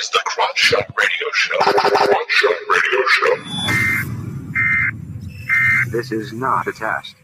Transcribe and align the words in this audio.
is 0.00 0.10
the 0.10 0.20
Crotch 0.24 0.58
Shot 0.58 0.90
Radio 0.98 1.28
Show. 1.32 1.56
Crotch 1.58 2.28
Shot 2.28 2.56
Radio 2.68 3.00
Show. 3.08 3.36
This 5.90 6.12
is 6.12 6.32
not 6.32 6.66
a 6.66 6.72
test. 6.72 7.14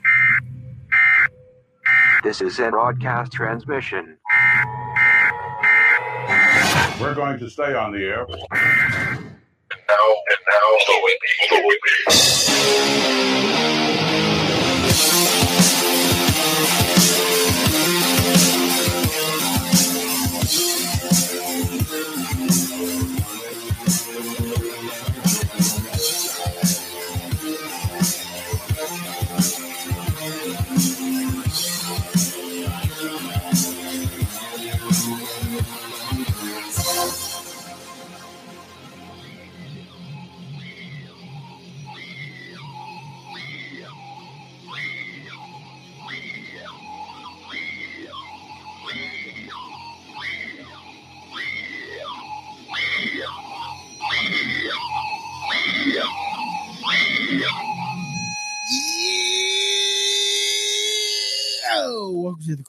This 2.23 2.41
is 2.41 2.61
a 2.61 2.71
broadcast 2.71 3.33
transmission. 3.33 4.17
We're 7.01 7.15
going 7.15 7.39
to 7.41 7.51
stay 7.51 7.75
on 7.75 7.91
the 7.93 7.99
air. 7.99 8.23
And 8.23 8.31
now, 9.89 10.15
and 10.29 10.39
now, 10.49 10.79
the 10.87 10.93
Whippy, 11.03 11.49
the 11.51 11.57
Whippy. 11.67 11.99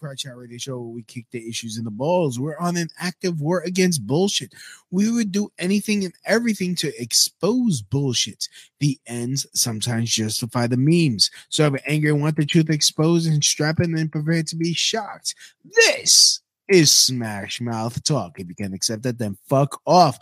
Crotch 0.04 0.22
Shot 0.22 0.36
Radio 0.36 0.58
Show 0.58 0.80
where 0.80 0.96
we 0.96 1.04
kick 1.04 1.28
the 1.32 1.48
issues 1.48 1.78
in 1.78 1.86
the 1.86 1.92
balls. 1.92 2.38
We're 2.38 2.58
on 2.58 2.76
an 2.76 2.90
active 3.00 3.40
war 3.40 3.62
against 3.62 4.06
bullshit. 4.06 4.54
We 4.92 5.10
would 5.10 5.32
do 5.32 5.50
anything 5.58 6.04
and 6.04 6.14
everything 6.26 6.76
to 6.76 6.92
expose 7.02 7.82
bullshit. 7.82 8.50
The 8.82 9.00
ends 9.08 9.48
sometimes 9.54 10.12
justify 10.12 10.68
the 10.68 10.76
memes. 10.76 11.32
So 11.48 11.68
if 11.68 11.82
angry 11.88 12.10
and 12.10 12.22
want 12.22 12.36
the 12.36 12.45
truth 12.45 12.70
exposed 12.70 13.28
and 13.28 13.42
strap 13.42 13.80
in 13.80 13.98
and 13.98 14.12
prepare 14.12 14.44
to 14.44 14.56
be 14.58 14.73
shocked. 14.73 15.36
This 15.64 16.42
is 16.67 16.92
Smash 16.92 17.62
Mouth 17.62 18.04
Talk. 18.04 18.42
If 18.42 18.50
you 18.50 18.56
can't 18.56 18.73
accept 18.73 19.04
that, 19.04 19.20
then 19.20 19.38
fuck 19.48 19.80
off. 19.86 20.20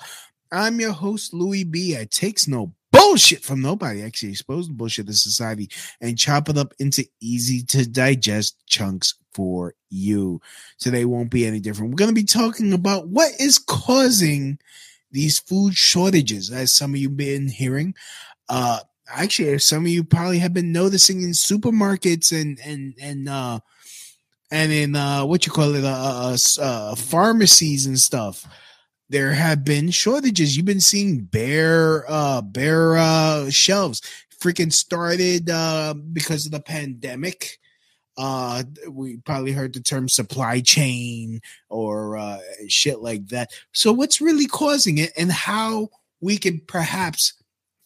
I'm 0.51 0.79
your 0.79 0.91
host, 0.91 1.33
Louie 1.33 1.63
B. 1.63 1.97
I 1.97 2.05
takes 2.05 2.47
no 2.47 2.75
bullshit 2.91 3.41
from 3.41 3.61
nobody. 3.61 4.03
I 4.03 4.05
Actually, 4.05 4.33
expose 4.33 4.67
the 4.67 4.75
bullshit 4.75 5.09
of 5.09 5.15
society 5.15 5.71
and 6.01 6.19
chop 6.19 6.49
it 6.49 6.57
up 6.59 6.75
into 6.77 7.03
easy 7.19 7.63
to 7.63 7.89
digest 7.89 8.57
chunks 8.67 9.15
for 9.33 9.75
you. 9.89 10.41
Today 10.79 11.05
won't 11.05 11.31
be 11.31 11.45
any 11.45 11.59
different. 11.59 11.91
We're 11.91 11.97
going 11.97 12.13
to 12.13 12.21
be 12.21 12.23
talking 12.23 12.73
about 12.73 13.07
what 13.07 13.31
is 13.39 13.57
causing 13.57 14.59
these 15.11 15.39
food 15.39 15.75
shortages, 15.75 16.51
as 16.51 16.73
some 16.73 16.91
of 16.93 16.97
you 16.97 17.09
been 17.09 17.47
hearing. 17.47 17.93
Uh, 18.49 18.79
actually, 19.07 19.57
some 19.59 19.85
of 19.85 19.91
you 19.91 20.03
probably 20.03 20.39
have 20.39 20.53
been 20.53 20.71
noticing 20.71 21.21
in 21.21 21.31
supermarkets 21.31 22.31
and 22.31 22.59
and 22.63 22.93
and 23.01 23.29
uh, 23.29 23.59
and 24.51 24.71
in 24.71 24.95
uh, 24.95 25.25
what 25.25 25.45
you 25.45 25.51
call 25.51 25.75
it, 25.75 25.83
uh, 25.83 25.87
uh, 26.33 26.37
uh, 26.61 26.95
pharmacies 26.95 27.85
and 27.85 27.99
stuff 27.99 28.47
there 29.11 29.33
have 29.33 29.65
been 29.65 29.91
shortages. 29.91 30.55
You've 30.55 30.65
been 30.65 30.79
seeing 30.79 31.25
bare 31.25 32.05
uh 32.09 32.41
bare 32.41 32.97
uh 32.97 33.49
shelves. 33.49 34.01
Freaking 34.41 34.71
started 34.71 35.49
uh 35.49 35.93
because 35.93 36.45
of 36.45 36.53
the 36.53 36.61
pandemic. 36.61 37.59
Uh 38.21 38.61
we 38.87 39.17
probably 39.17 39.51
heard 39.51 39.73
the 39.73 39.79
term 39.79 40.07
supply 40.07 40.61
chain 40.61 41.41
or 41.69 42.17
uh 42.17 42.37
shit 42.67 42.99
like 43.01 43.27
that. 43.29 43.49
So 43.73 43.91
what's 43.91 44.21
really 44.21 44.45
causing 44.45 44.99
it 44.99 45.11
and 45.17 45.31
how 45.31 45.89
we 46.19 46.37
can 46.37 46.61
perhaps 46.67 47.33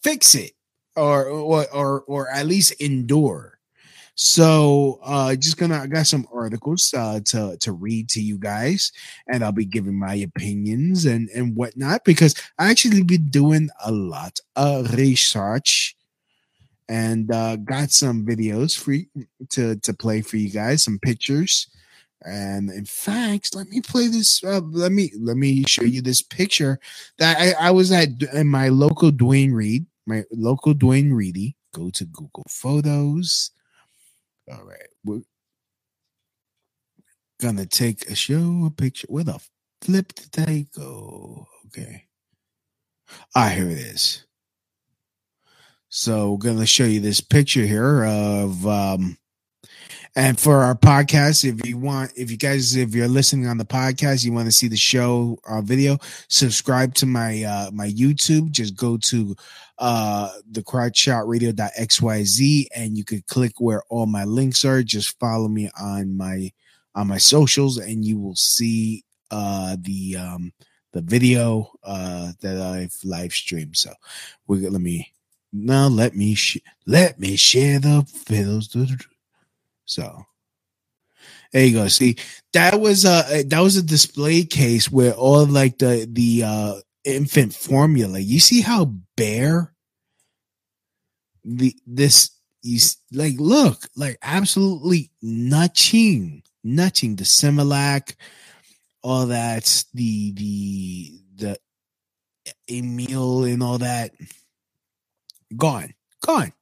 fix 0.03 0.35
it 0.35 0.51
or 0.97 1.25
or 1.27 1.65
or, 1.73 2.01
or 2.01 2.29
at 2.29 2.47
least 2.47 2.73
endure. 2.81 3.59
So 4.15 4.99
uh 5.03 5.35
just 5.37 5.55
gonna 5.57 5.79
I 5.79 5.87
got 5.87 6.05
some 6.05 6.27
articles 6.33 6.93
uh 6.93 7.21
to 7.27 7.55
to 7.61 7.71
read 7.71 8.09
to 8.09 8.21
you 8.21 8.37
guys 8.37 8.91
and 9.29 9.41
I'll 9.41 9.53
be 9.53 9.63
giving 9.63 9.97
my 9.97 10.15
opinions 10.15 11.05
and 11.05 11.29
and 11.29 11.55
whatnot 11.55 12.03
because 12.03 12.35
I 12.59 12.71
actually 12.71 13.03
been 13.03 13.29
doing 13.29 13.69
a 13.85 13.91
lot 13.93 14.39
of 14.57 14.93
research 14.95 15.94
and 16.87 17.31
uh 17.31 17.55
got 17.57 17.91
some 17.91 18.25
videos 18.25 18.77
for 18.77 18.95
to 19.49 19.75
to 19.77 19.93
play 19.93 20.21
for 20.21 20.37
you 20.37 20.49
guys, 20.49 20.83
some 20.83 20.99
pictures. 20.99 21.67
And 22.23 22.71
in 22.71 22.85
fact, 22.85 23.55
let 23.55 23.67
me 23.67 23.81
play 23.81 24.07
this. 24.07 24.43
Uh, 24.43 24.61
let 24.61 24.91
me 24.91 25.11
let 25.19 25.37
me 25.37 25.63
show 25.67 25.83
you 25.83 26.01
this 26.01 26.21
picture 26.21 26.79
that 27.19 27.37
I, 27.39 27.67
I 27.67 27.71
was 27.71 27.91
at 27.91 28.09
in 28.33 28.47
my 28.47 28.69
local 28.69 29.11
Duane 29.11 29.53
Reade, 29.53 29.85
my 30.07 30.23
local 30.31 30.73
Dwayne 30.73 31.13
Reedy. 31.13 31.55
Go 31.73 31.89
to 31.91 32.05
Google 32.05 32.45
Photos. 32.49 33.51
All 34.51 34.63
right, 34.63 34.87
we're 35.03 35.21
gonna 37.39 37.65
take 37.65 38.09
a 38.09 38.15
show 38.15 38.65
a 38.65 38.71
picture. 38.71 39.07
Where 39.09 39.23
the 39.23 39.39
flip 39.81 40.13
did 40.13 40.31
they 40.31 40.67
go? 40.75 41.47
Okay, 41.67 42.05
ah, 43.35 43.49
here 43.49 43.69
it 43.69 43.77
is. 43.77 44.24
So 45.97 46.31
we're 46.31 46.39
gonna 46.39 46.65
show 46.65 46.83
you 46.83 46.99
this 46.99 47.21
picture 47.21 47.65
here 47.65 48.03
of 48.03 48.67
um 48.67 49.17
and 50.13 50.37
for 50.37 50.57
our 50.57 50.75
podcast, 50.75 51.49
if 51.49 51.65
you 51.65 51.77
want, 51.77 52.11
if 52.17 52.29
you 52.29 52.35
guys, 52.35 52.75
if 52.75 52.93
you're 52.93 53.07
listening 53.07 53.47
on 53.47 53.57
the 53.57 53.63
podcast, 53.63 54.25
you 54.25 54.33
want 54.33 54.47
to 54.47 54.51
see 54.51 54.67
the 54.67 54.75
show 54.75 55.39
uh, 55.47 55.61
video, 55.61 55.97
subscribe 56.27 56.95
to 56.95 57.05
my 57.05 57.43
uh 57.43 57.71
my 57.71 57.87
YouTube. 57.87 58.51
Just 58.51 58.75
go 58.75 58.97
to 58.97 59.37
uh 59.77 60.31
the 60.51 60.63
crotchshotradio.xyz 60.63 62.65
and 62.75 62.97
you 62.97 63.05
could 63.05 63.25
click 63.27 63.53
where 63.59 63.81
all 63.89 64.05
my 64.05 64.25
links 64.25 64.65
are. 64.65 64.83
Just 64.83 65.17
follow 65.17 65.47
me 65.47 65.69
on 65.79 66.17
my 66.17 66.51
on 66.93 67.07
my 67.07 67.19
socials 67.19 67.77
and 67.77 68.03
you 68.03 68.19
will 68.19 68.35
see 68.35 69.05
uh 69.31 69.77
the 69.79 70.17
um 70.17 70.51
the 70.91 71.01
video 71.01 71.71
uh 71.85 72.33
that 72.41 72.61
I've 72.61 72.97
live 73.05 73.31
streamed. 73.31 73.77
So 73.77 73.93
we 74.45 74.67
let 74.67 74.81
me 74.81 75.13
now 75.55 75.87
let 75.87 76.15
me 76.15 76.35
sh- 76.35 76.57
let 76.85 77.19
me 77.19 77.35
share 77.35 77.79
the 77.79 78.01
videos. 78.27 79.05
So 79.85 80.25
there 81.53 81.65
you 81.65 81.73
go. 81.73 81.87
See, 81.87 82.17
that 82.53 82.79
was 82.79 83.05
a 83.05 83.43
that 83.43 83.59
was 83.59 83.77
a 83.77 83.83
display 83.83 84.43
case 84.43 84.91
where 84.91 85.13
all 85.13 85.45
like 85.45 85.77
the 85.77 86.07
the 86.11 86.43
uh 86.43 86.75
infant 87.05 87.53
formula. 87.53 88.19
You 88.19 88.39
see 88.39 88.61
how 88.61 88.93
bare 89.15 89.73
the 91.45 91.75
this 91.87 92.31
you 92.61 92.79
like 93.13 93.35
look 93.37 93.87
like 93.95 94.17
absolutely 94.21 95.11
nothing, 95.21 96.43
nothing. 96.63 97.15
The 97.15 97.23
Similac, 97.23 98.15
all 99.03 99.27
that, 99.27 99.85
the 99.93 100.31
the 100.33 101.11
the 101.35 101.57
Emil 102.69 103.45
and 103.45 103.63
all 103.63 103.77
that, 103.77 104.11
gone, 105.57 105.93
gone. 106.25 106.53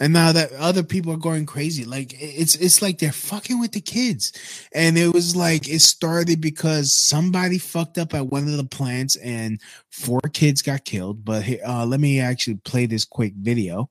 And 0.00 0.14
now 0.14 0.32
that 0.32 0.52
other 0.52 0.82
people 0.82 1.12
are 1.12 1.18
going 1.18 1.44
crazy 1.44 1.84
like 1.84 2.14
it's 2.18 2.54
it's 2.54 2.80
like 2.80 2.98
they're 2.98 3.12
fucking 3.12 3.60
with 3.60 3.72
the 3.72 3.82
kids. 3.82 4.32
And 4.74 4.96
it 4.96 5.12
was 5.12 5.36
like 5.36 5.68
it 5.68 5.80
started 5.80 6.40
because 6.40 6.94
somebody 6.94 7.58
fucked 7.58 7.98
up 7.98 8.14
at 8.14 8.26
one 8.26 8.44
of 8.44 8.56
the 8.56 8.64
plants 8.64 9.16
and 9.16 9.60
four 9.90 10.22
kids 10.32 10.62
got 10.62 10.86
killed. 10.86 11.22
But 11.22 11.44
uh, 11.62 11.84
let 11.84 12.00
me 12.00 12.18
actually 12.18 12.56
play 12.64 12.86
this 12.86 13.04
quick 13.04 13.34
video 13.36 13.90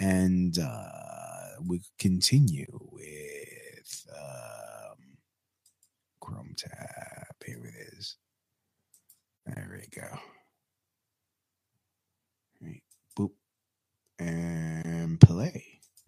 and 0.00 0.58
uh 0.58 1.60
we 1.66 1.82
continue 1.98 2.78
with 2.90 4.06
um 4.16 5.18
chrome 6.18 6.54
tab. 6.56 7.34
Here 7.44 7.62
it 7.62 7.94
is. 7.98 8.16
There 9.44 9.68
we 9.70 10.00
go 10.00 10.18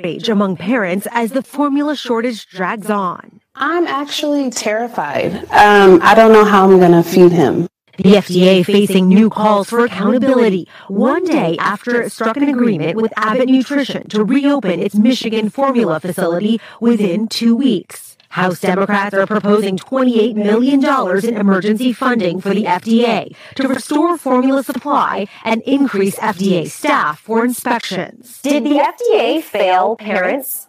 outrage 0.00 0.28
among 0.28 0.56
parents 0.56 1.08
as 1.10 1.32
the 1.32 1.42
formula 1.42 1.96
shortage 1.96 2.46
drags 2.48 2.88
on. 2.88 3.40
I'm 3.56 3.86
actually 3.86 4.48
terrified. 4.50 5.34
Um, 5.50 6.00
I 6.02 6.14
don't 6.14 6.32
know 6.32 6.44
how 6.44 6.70
I'm 6.70 6.78
going 6.78 6.92
to 6.92 7.02
feed 7.02 7.32
him. 7.32 7.66
The 7.96 8.14
FDA 8.14 8.64
facing 8.64 9.08
new 9.08 9.28
calls 9.28 9.68
for 9.68 9.84
accountability 9.84 10.68
one 10.86 11.24
day 11.24 11.56
after 11.58 12.00
it 12.00 12.12
struck 12.12 12.36
an 12.36 12.48
agreement 12.48 12.94
with 12.94 13.12
Abbott 13.16 13.48
Nutrition 13.48 14.08
to 14.10 14.22
reopen 14.22 14.78
its 14.78 14.94
Michigan 14.94 15.50
formula 15.50 15.98
facility 15.98 16.60
within 16.80 17.26
two 17.26 17.56
weeks. 17.56 18.16
House 18.28 18.60
Democrats 18.60 19.14
are 19.14 19.26
proposing 19.26 19.76
$28 19.76 20.34
million 20.34 20.84
in 21.25 21.36
emergency 21.36 21.92
funding 21.92 22.40
for 22.40 22.50
the 22.50 22.64
FDA 22.64 23.34
to 23.56 23.69
restore 23.69 24.19
formula 24.19 24.62
supply 24.62 25.26
and 25.44 25.62
increase 25.62 26.16
FDA 26.16 26.69
staff 26.69 27.20
for 27.20 27.44
inspections. 27.44 28.40
Did 28.42 28.64
the 28.64 28.78
FDA 28.78 29.42
fail 29.42 29.96
parents? 29.96 30.69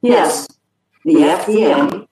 Yes, 0.00 0.48
the 1.04 1.14
FDA 1.14 2.06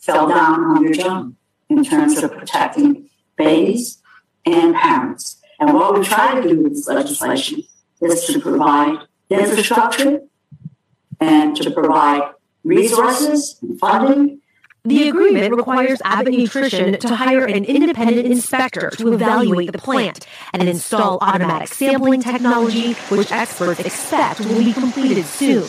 fell 0.00 0.28
down 0.28 0.60
on 0.64 0.84
their 0.84 0.92
job 0.92 1.34
in 1.68 1.84
terms 1.84 2.22
of 2.22 2.32
protecting 2.32 3.08
babies 3.36 4.02
and 4.44 4.74
parents. 4.74 5.40
And 5.58 5.72
what 5.74 5.98
we 5.98 6.04
try 6.04 6.40
to 6.40 6.48
do 6.48 6.62
with 6.62 6.74
this 6.74 6.88
legislation 6.88 7.62
is 8.00 8.24
to 8.26 8.40
provide 8.40 8.98
infrastructure 9.30 10.20
and 11.20 11.56
to 11.56 11.70
provide 11.70 12.32
resources 12.64 13.60
funding. 13.78 14.40
The 14.86 15.08
agreement 15.08 15.54
requires 15.54 16.02
Abbott 16.04 16.34
Nutrition 16.34 16.98
to 16.98 17.16
hire 17.16 17.46
an 17.46 17.64
independent 17.64 18.26
inspector 18.26 18.90
to 18.90 19.14
evaluate 19.14 19.72
the 19.72 19.78
plant 19.78 20.26
and 20.52 20.68
install 20.68 21.18
automatic 21.22 21.68
sampling 21.68 22.20
technology, 22.20 22.92
which 23.08 23.32
experts 23.32 23.80
expect 23.80 24.40
will 24.40 24.58
be 24.58 24.74
completed 24.74 25.24
soon. 25.24 25.64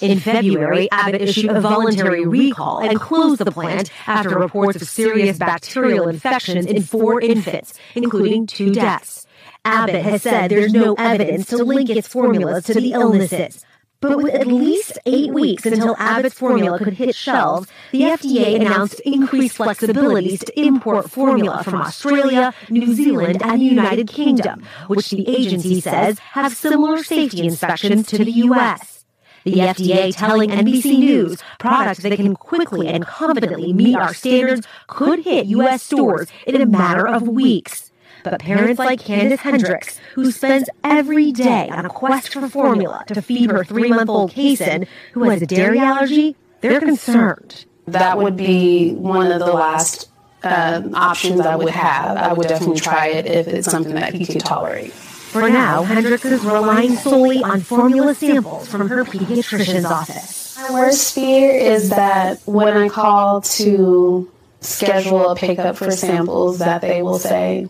In 0.00 0.18
February, 0.18 0.90
Abbott 0.90 1.22
issued 1.22 1.50
a 1.50 1.60
voluntary 1.60 2.26
recall 2.26 2.80
and 2.80 3.00
closed 3.00 3.40
the 3.40 3.52
plant 3.52 3.90
after 4.06 4.36
reports 4.36 4.82
of 4.82 4.88
serious 4.88 5.38
bacterial 5.38 6.08
infections 6.08 6.66
in 6.66 6.82
four 6.82 7.20
infants, 7.20 7.74
including 7.94 8.46
two 8.46 8.74
deaths. 8.74 9.26
Abbott 9.64 10.02
has 10.02 10.22
said 10.22 10.50
there's 10.50 10.72
no 10.72 10.94
evidence 10.94 11.46
to 11.46 11.58
link 11.58 11.88
its 11.88 12.08
formulas 12.08 12.64
to 12.64 12.74
the 12.74 12.92
illnesses. 12.92 13.64
But 14.00 14.18
with 14.18 14.34
at 14.34 14.46
least 14.46 14.98
eight 15.06 15.32
weeks 15.32 15.64
until 15.64 15.96
Abbott's 15.98 16.34
formula 16.34 16.78
could 16.78 16.94
hit 16.94 17.14
shelves, 17.14 17.68
the 17.92 18.02
FDA 18.02 18.56
announced 18.56 19.00
increased 19.00 19.56
flexibilities 19.56 20.44
to 20.44 20.60
import 20.60 21.10
formula 21.10 21.64
from 21.64 21.76
Australia, 21.76 22.52
New 22.68 22.94
Zealand, 22.94 23.42
and 23.42 23.60
the 23.60 23.64
United 23.64 24.08
Kingdom, 24.08 24.62
which 24.88 25.10
the 25.10 25.26
agency 25.28 25.80
says 25.80 26.18
have 26.18 26.54
similar 26.54 27.02
safety 27.02 27.46
inspections 27.46 28.06
to 28.08 28.18
the 28.18 28.30
U.S. 28.32 29.04
The 29.44 29.52
FDA 29.52 30.14
telling 30.14 30.50
NBC 30.50 30.98
News 30.98 31.42
products 31.58 32.00
that 32.00 32.16
can 32.16 32.34
quickly 32.34 32.88
and 32.88 33.06
confidently 33.06 33.72
meet 33.72 33.94
our 33.94 34.12
standards 34.12 34.66
could 34.88 35.20
hit 35.20 35.46
U.S. 35.46 35.84
stores 35.84 36.28
in 36.46 36.60
a 36.60 36.66
matter 36.66 37.06
of 37.06 37.28
weeks. 37.28 37.85
But 38.30 38.40
parents 38.40 38.80
like 38.80 38.98
Candace 38.98 39.38
Hendricks, 39.38 40.00
who 40.14 40.32
spends 40.32 40.68
every 40.82 41.30
day 41.30 41.68
on 41.68 41.86
a 41.86 41.88
quest 41.88 42.32
for 42.32 42.48
formula 42.48 43.04
to 43.06 43.22
feed 43.22 43.52
her 43.52 43.62
three 43.62 43.88
month 43.88 44.10
old 44.10 44.32
Kason, 44.32 44.88
who 45.12 45.30
has 45.30 45.42
a 45.42 45.46
dairy 45.46 45.78
allergy, 45.78 46.34
they're 46.60 46.80
concerned. 46.80 47.66
That 47.86 48.18
would 48.18 48.36
be 48.36 48.94
one 48.94 49.30
of 49.30 49.38
the 49.38 49.52
last 49.52 50.08
uh, 50.42 50.82
options 50.92 51.40
I 51.40 51.54
would 51.54 51.70
have. 51.70 52.16
I 52.16 52.32
would 52.32 52.48
definitely 52.48 52.80
try 52.80 53.08
it 53.08 53.26
if 53.26 53.46
it's 53.46 53.70
something 53.70 53.94
that 53.94 54.12
he 54.12 54.26
could 54.26 54.40
tolerate. 54.40 54.92
For 54.92 55.48
now, 55.48 55.84
Hendricks 55.84 56.24
is 56.24 56.44
relying 56.44 56.96
solely 56.96 57.44
on 57.44 57.60
formula 57.60 58.12
samples 58.16 58.66
from 58.66 58.88
her 58.88 59.04
pediatrician's 59.04 59.84
office. 59.84 60.56
My 60.56 60.72
worst 60.72 61.14
fear 61.14 61.52
is 61.52 61.90
that 61.90 62.40
when 62.44 62.76
I 62.76 62.88
call 62.88 63.42
to 63.42 64.32
schedule 64.60 65.30
a 65.30 65.36
pickup 65.36 65.76
for 65.76 65.92
samples, 65.92 66.58
that 66.58 66.80
they 66.80 67.02
will 67.02 67.20
say, 67.20 67.68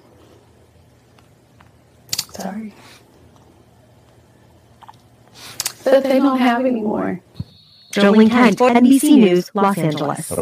sorry, 2.43 2.75
that 5.85 6.03
they 6.03 6.19
don't 6.19 6.39
have 6.39 6.65
anymore. 6.65 7.21
Jo 7.93 8.11
Ling 8.11 8.29
Kent, 8.29 8.59
NBC 8.59 9.17
News, 9.19 9.51
Los 9.55 9.79
Angeles. 9.79 10.33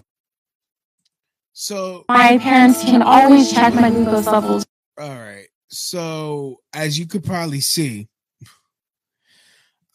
So 1.52 2.04
my 2.08 2.38
parents 2.38 2.82
can 2.82 3.00
always 3.02 3.52
check 3.52 3.74
my 3.74 3.90
glucose 3.90 4.26
levels. 4.26 4.66
All 4.98 5.08
right. 5.08 5.46
So 5.68 6.60
as 6.72 6.98
you 6.98 7.06
could 7.06 7.24
probably 7.24 7.60
see, 7.60 8.08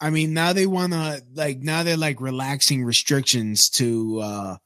I 0.00 0.10
mean, 0.10 0.32
now 0.32 0.52
they 0.54 0.66
want 0.66 0.94
to 0.94 1.22
like 1.34 1.58
now 1.58 1.82
they're 1.82 1.96
like 1.96 2.20
relaxing 2.20 2.82
restrictions 2.84 3.68
to 3.70 4.20
uh 4.20 4.56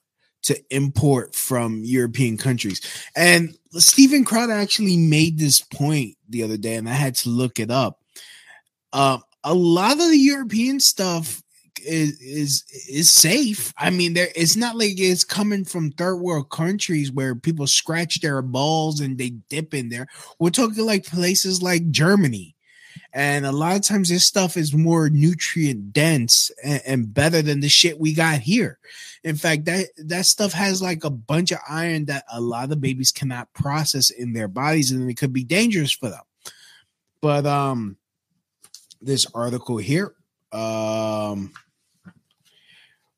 to 0.44 0.61
import 0.70 1.35
from 1.35 1.82
European 1.85 2.37
countries. 2.37 2.81
And 3.17 3.56
Steven 3.73 4.25
Crowder 4.25 4.52
actually 4.52 4.96
made 4.96 5.38
this 5.38 5.61
point 5.61 6.17
the 6.29 6.43
other 6.43 6.56
day, 6.56 6.75
and 6.76 6.88
I 6.88 6.93
had 6.93 7.17
to 7.17 7.29
look 7.31 7.58
it 7.58 7.70
up. 7.70 8.00
Um, 8.93 9.23
a 9.43 9.55
lot 9.55 9.93
of 9.93 10.08
the 10.08 10.17
European 10.17 10.81
stuff 10.81 11.43
is 11.85 12.19
is 12.20 12.64
is 12.88 13.11
safe. 13.11 13.73
I 13.76 13.91
mean, 13.91 14.14
there 14.14 14.29
it's 14.35 14.56
not 14.56 14.76
like 14.76 14.93
it's 14.96 15.25
coming 15.25 15.64
from 15.64 15.91
third 15.91 16.17
world 16.17 16.50
countries 16.50 17.12
where 17.12 17.35
people 17.35 17.67
scratch 17.67 18.20
their 18.20 18.40
balls 18.43 19.00
and 19.00 19.19
they 19.19 19.31
dip 19.49 19.75
in 19.75 19.88
there. 19.88 20.06
We're 20.38 20.50
talking 20.50 20.85
like 20.85 21.05
places 21.05 21.62
like 21.62 21.90
Germany. 21.90 22.53
And 23.14 23.46
a 23.46 23.52
lot 23.52 23.76
of 23.76 23.82
times 23.82 24.08
this 24.08 24.25
stuff 24.25 24.56
is 24.56 24.75
more 24.75 25.08
nutrient 25.08 25.93
dense 25.93 26.50
and, 26.64 26.82
and 26.84 27.14
better 27.14 27.43
than 27.43 27.61
the 27.61 27.69
shit 27.69 28.00
we 28.00 28.12
got 28.12 28.40
here. 28.40 28.78
In 29.22 29.37
fact, 29.37 29.66
that 29.66 29.87
that 29.99 30.26
stuff 30.26 30.52
has 30.52 30.82
like 30.82 31.05
a 31.05 31.11
bunch 31.11 31.52
of 31.52 31.61
iron 31.69 32.06
that 32.06 32.25
a 32.31 32.40
lot 32.40 32.72
of 32.72 32.81
babies 32.81 33.12
cannot 33.12 33.52
process 33.52 34.11
in 34.11 34.32
their 34.32 34.49
bodies 34.49 34.90
and 34.90 35.08
it 35.08 35.14
could 35.14 35.32
be 35.32 35.44
dangerous 35.44 35.93
for 35.93 36.11
them. 36.11 36.25
But 37.20 37.46
um 37.46 37.96
this 39.00 39.26
article 39.32 39.76
here 39.76 40.14
um 40.50 41.52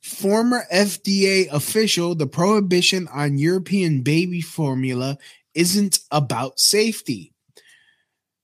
former 0.02 0.62
FDA 0.72 1.50
official, 1.50 2.14
the 2.14 2.26
prohibition 2.26 3.08
on 3.08 3.38
European 3.38 4.02
baby 4.02 4.42
formula 4.42 5.16
isn't 5.54 6.00
about 6.10 6.60
safety. 6.60 7.32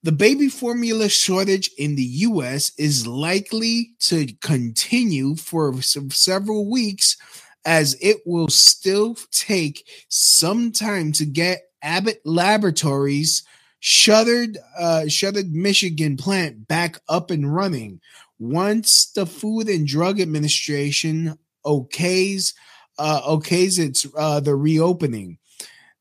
The 0.05 0.13
baby 0.13 0.49
formula 0.49 1.09
shortage 1.09 1.71
in 1.79 1.95
the 1.95 2.03
US 2.03 2.73
is 2.77 3.07
likely 3.07 3.93
to 4.01 4.27
continue 4.41 5.37
for 5.37 5.81
several 5.81 6.69
weeks 6.69 7.17
as 7.65 7.97
it 8.01 8.17
will 8.27 8.49
still 8.49 9.17
take 9.31 9.89
some 10.09 10.73
time 10.73 11.13
to 11.13 11.25
get 11.25 11.63
Abbott 11.83 12.21
Laboratories 12.25 13.45
shuttered 13.79 14.59
uh, 14.77 15.07
shuttered 15.07 15.53
Michigan 15.53 16.17
plant 16.17 16.67
back 16.67 16.99
up 17.09 17.31
and 17.31 17.55
running 17.55 18.01
once 18.41 19.07
the 19.13 19.25
Food 19.25 19.69
and 19.69 19.87
Drug 19.87 20.21
Administration 20.21 21.39
okays 21.65 22.55
uh, 22.99 23.21
okays 23.23 23.79
its 23.79 24.05
uh, 24.17 24.41
the 24.41 24.57
reopening. 24.57 25.39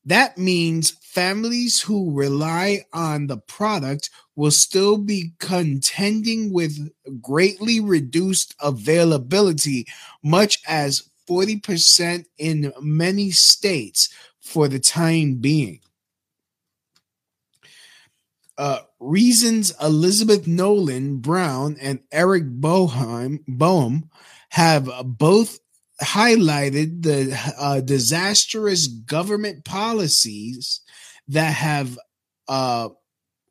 That 0.04 0.38
means 0.38 0.96
families 1.12 1.82
who 1.82 2.10
rely 2.10 2.86
on 2.90 3.26
the 3.26 3.36
product 3.36 4.08
will 4.34 4.50
still 4.50 4.96
be 4.96 5.32
contending 5.38 6.50
with 6.50 6.90
greatly 7.20 7.80
reduced 7.80 8.54
availability, 8.62 9.86
much 10.22 10.62
as 10.66 11.10
40% 11.28 12.24
in 12.38 12.72
many 12.80 13.30
states 13.30 14.08
for 14.40 14.68
the 14.68 14.78
time 14.78 15.34
being. 15.34 15.80
Uh, 18.56 18.78
Reason's 18.98 19.74
Elizabeth 19.82 20.46
Nolan 20.46 21.18
Brown 21.18 21.76
and 21.78 22.00
Eric 22.10 22.44
Boehm, 22.46 23.44
Boehm 23.46 24.08
have 24.48 24.88
both 25.04 25.58
highlighted 26.00 27.02
the 27.02 27.38
uh, 27.58 27.80
disastrous 27.80 28.86
government 28.86 29.64
policies 29.66 30.80
that 31.28 31.52
have 31.52 31.98
uh, 32.48 32.88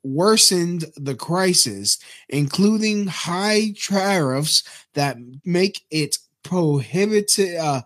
worsened 0.02 0.84
the 0.96 1.14
crisis, 1.14 1.98
including 2.28 3.06
high 3.06 3.74
tariffs 3.80 4.62
that 4.94 5.16
make 5.44 5.82
it 5.90 6.18
prohibitive. 6.42 7.58
Uh, 7.58 7.82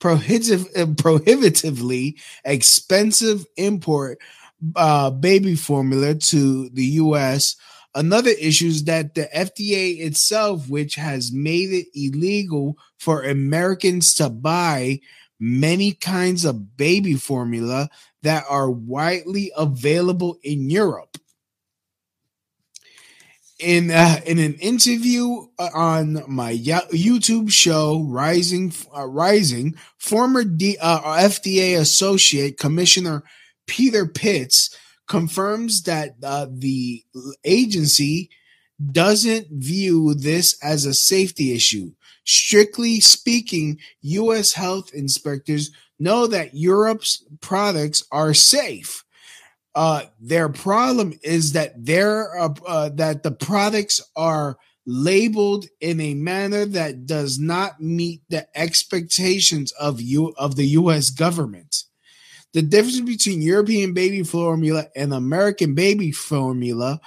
prohibitive, 0.00 0.66
uh, 0.76 0.86
prohibitively 0.96 2.16
expensive 2.44 3.44
import 3.56 4.18
uh, 4.76 5.10
baby 5.10 5.54
formula 5.54 6.14
to 6.14 6.68
the 6.70 6.84
U.S. 6.84 7.56
Another 7.94 8.30
issue 8.30 8.66
is 8.66 8.84
that 8.84 9.14
the 9.14 9.28
FDA 9.34 10.00
itself, 10.00 10.68
which 10.68 10.94
has 10.94 11.32
made 11.32 11.70
it 11.70 11.86
illegal 11.94 12.76
for 12.98 13.22
Americans 13.22 14.14
to 14.14 14.28
buy 14.28 15.00
many 15.40 15.92
kinds 15.92 16.44
of 16.44 16.76
baby 16.76 17.14
formula 17.14 17.88
that 18.22 18.44
are 18.48 18.70
widely 18.70 19.50
available 19.56 20.38
in 20.42 20.70
Europe. 20.70 21.16
in 23.60 23.90
uh, 23.90 24.20
in 24.26 24.38
an 24.38 24.54
interview 24.54 25.46
uh, 25.58 25.68
on 25.74 26.22
my 26.26 26.54
YouTube 26.54 27.50
show, 27.52 28.02
Rising 28.02 28.72
uh, 28.96 29.06
Rising, 29.06 29.76
former 29.98 30.44
D, 30.44 30.76
uh, 30.80 31.00
FDA 31.18 31.78
Associate 31.78 32.56
Commissioner 32.56 33.22
Peter 33.66 34.06
Pitts 34.06 34.76
confirms 35.06 35.82
that 35.82 36.14
uh, 36.22 36.46
the 36.50 37.04
agency 37.44 38.30
doesn't 38.92 39.48
view 39.50 40.14
this 40.14 40.58
as 40.62 40.86
a 40.86 40.94
safety 40.94 41.52
issue. 41.52 41.92
Strictly 42.24 43.00
speaking, 43.00 43.78
U.S. 44.02 44.52
health 44.52 44.92
inspectors 44.94 45.70
know 45.98 46.26
that 46.26 46.54
Europe's 46.54 47.24
products 47.40 48.04
are 48.10 48.34
safe. 48.34 49.04
Uh, 49.74 50.02
their 50.20 50.48
problem 50.48 51.18
is 51.22 51.52
that 51.52 51.72
they're 51.84 52.38
uh, 52.38 52.54
uh, 52.66 52.88
that 52.90 53.22
the 53.22 53.30
products 53.30 54.00
are 54.16 54.58
labeled 54.86 55.66
in 55.80 56.00
a 56.00 56.14
manner 56.14 56.64
that 56.64 57.06
does 57.06 57.38
not 57.38 57.80
meet 57.80 58.22
the 58.30 58.46
expectations 58.58 59.70
of 59.72 60.00
you 60.00 60.34
of 60.36 60.56
the 60.56 60.66
U.S. 60.68 61.10
government. 61.10 61.84
The 62.52 62.62
difference 62.62 63.00
between 63.00 63.42
European 63.42 63.94
baby 63.94 64.24
formula 64.24 64.88
and 64.96 65.14
American 65.14 65.74
baby 65.74 66.10
formula, 66.10 67.00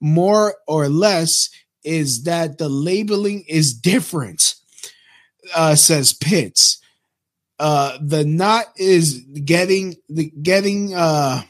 more 0.00 0.56
or 0.66 0.90
less, 0.90 1.48
is 1.84 2.24
that 2.24 2.58
the 2.58 2.68
labeling 2.68 3.44
is 3.48 3.74
different. 3.74 4.54
Uh, 5.54 5.74
says 5.74 6.12
Pitts. 6.12 6.80
Uh, 7.58 7.98
the 8.00 8.24
knot 8.24 8.66
is 8.76 9.20
getting 9.44 9.94
the 10.08 10.30
getting 10.42 10.94
uh 10.94 11.42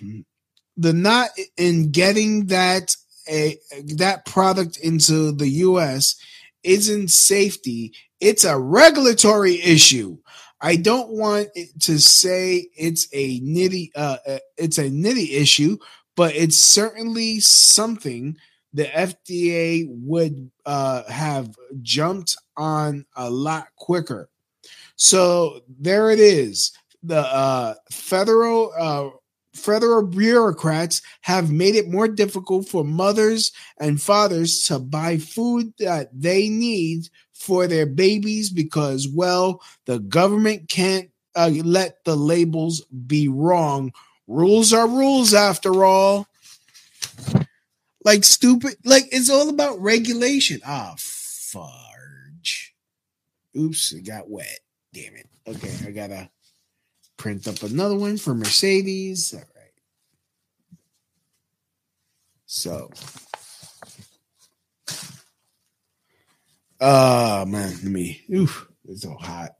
the 0.76 0.92
knot 0.92 1.28
in 1.56 1.90
getting 1.90 2.46
that 2.46 2.96
a 3.28 3.56
that 3.96 4.26
product 4.26 4.76
into 4.78 5.32
the 5.32 5.48
US 5.48 6.16
isn't 6.62 7.10
safety, 7.10 7.92
it's 8.20 8.44
a 8.44 8.58
regulatory 8.58 9.60
issue. 9.62 10.18
I 10.60 10.76
don't 10.76 11.10
want 11.10 11.48
to 11.80 11.98
say 11.98 12.68
it's 12.76 13.08
a 13.12 13.40
nitty 13.40 13.90
uh 13.94 14.18
uh, 14.26 14.38
it's 14.56 14.78
a 14.78 14.90
nitty 14.90 15.32
issue, 15.32 15.78
but 16.16 16.34
it's 16.34 16.58
certainly 16.58 17.40
something 17.40 18.36
the 18.72 18.84
FDA 18.84 19.86
would 19.88 20.50
uh 20.66 21.04
have 21.10 21.54
jumped 21.82 22.36
on 22.56 23.06
a 23.16 23.30
lot 23.30 23.66
quicker. 23.76 24.28
So 24.96 25.60
there 25.68 26.10
it 26.10 26.20
is. 26.20 26.72
The 27.02 27.20
uh 27.20 27.74
federal 27.90 28.72
uh 28.78 29.10
federal 29.54 30.06
bureaucrats 30.06 31.02
have 31.22 31.52
made 31.52 31.74
it 31.74 31.88
more 31.90 32.08
difficult 32.08 32.68
for 32.68 32.84
mothers 32.84 33.52
and 33.78 34.00
fathers 34.00 34.64
to 34.66 34.78
buy 34.78 35.18
food 35.18 35.72
that 35.78 36.08
they 36.12 36.48
need 36.48 37.08
for 37.32 37.66
their 37.66 37.86
babies 37.86 38.50
because, 38.50 39.08
well, 39.08 39.60
the 39.86 39.98
government 39.98 40.68
can't 40.68 41.10
uh, 41.34 41.50
let 41.64 42.04
the 42.04 42.16
labels 42.16 42.82
be 43.06 43.28
wrong. 43.28 43.92
Rules 44.26 44.72
are 44.72 44.88
rules, 44.88 45.34
after 45.34 45.84
all. 45.84 46.26
Like 48.04 48.24
stupid, 48.24 48.76
like 48.84 49.04
it's 49.12 49.30
all 49.30 49.48
about 49.48 49.80
regulation. 49.80 50.60
Ah, 50.66 50.94
fudge. 50.98 52.74
Oops, 53.56 53.92
it 53.92 54.02
got 54.06 54.28
wet. 54.28 54.60
Damn 54.92 55.14
it. 55.14 55.28
Okay, 55.46 55.72
I 55.86 55.90
gotta 55.92 56.30
print 57.16 57.46
up 57.46 57.62
another 57.62 57.96
one 57.96 58.16
for 58.16 58.34
Mercedes. 58.34 59.32
All 59.34 59.40
right. 59.40 59.46
So, 62.46 62.90
oh 66.80 67.44
man, 67.46 67.70
let 67.70 67.84
me. 67.84 68.22
Oof, 68.34 68.68
it's 68.88 69.02
so 69.02 69.14
hot. 69.14 69.50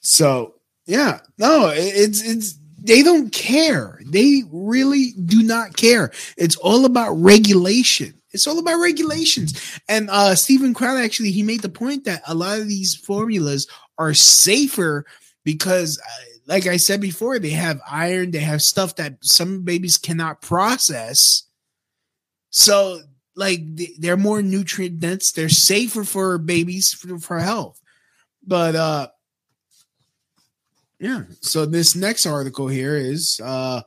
So 0.00 0.54
yeah, 0.86 1.20
no, 1.38 1.68
it- 1.68 1.78
it's 1.94 2.22
it's 2.22 2.58
they 2.80 3.02
don't 3.02 3.30
care. 3.32 4.00
They 4.06 4.44
really 4.50 5.12
do 5.24 5.42
not 5.42 5.76
care. 5.76 6.12
It's 6.36 6.56
all 6.56 6.84
about 6.84 7.12
regulation. 7.14 8.14
It's 8.30 8.46
all 8.46 8.58
about 8.58 8.80
regulations. 8.80 9.80
And 9.88 10.10
uh 10.10 10.34
Steven 10.34 10.74
Crowder 10.74 11.00
actually 11.02 11.32
he 11.32 11.42
made 11.42 11.62
the 11.62 11.68
point 11.68 12.04
that 12.04 12.22
a 12.26 12.34
lot 12.34 12.58
of 12.60 12.68
these 12.68 12.94
formulas 12.94 13.66
are 13.98 14.14
safer 14.14 15.04
because 15.44 15.98
uh, 15.98 16.24
like 16.46 16.66
I 16.66 16.76
said 16.78 17.00
before, 17.00 17.38
they 17.38 17.50
have 17.50 17.80
iron, 17.90 18.30
they 18.30 18.38
have 18.40 18.62
stuff 18.62 18.96
that 18.96 19.16
some 19.22 19.64
babies 19.64 19.98
cannot 19.98 20.40
process. 20.40 21.44
So 22.50 23.00
like 23.36 23.60
they- 23.76 23.94
they're 23.98 24.16
more 24.16 24.42
nutrient 24.42 25.00
dense, 25.00 25.32
they're 25.32 25.48
safer 25.48 26.04
for 26.04 26.38
babies 26.38 26.92
for, 26.92 27.18
for 27.18 27.38
health. 27.38 27.80
But 28.46 28.76
uh 28.76 29.08
yeah. 30.98 31.22
So 31.40 31.66
this 31.66 31.94
next 31.94 32.26
article 32.26 32.68
here 32.68 32.96
is 32.96 33.40
uh 33.44 33.82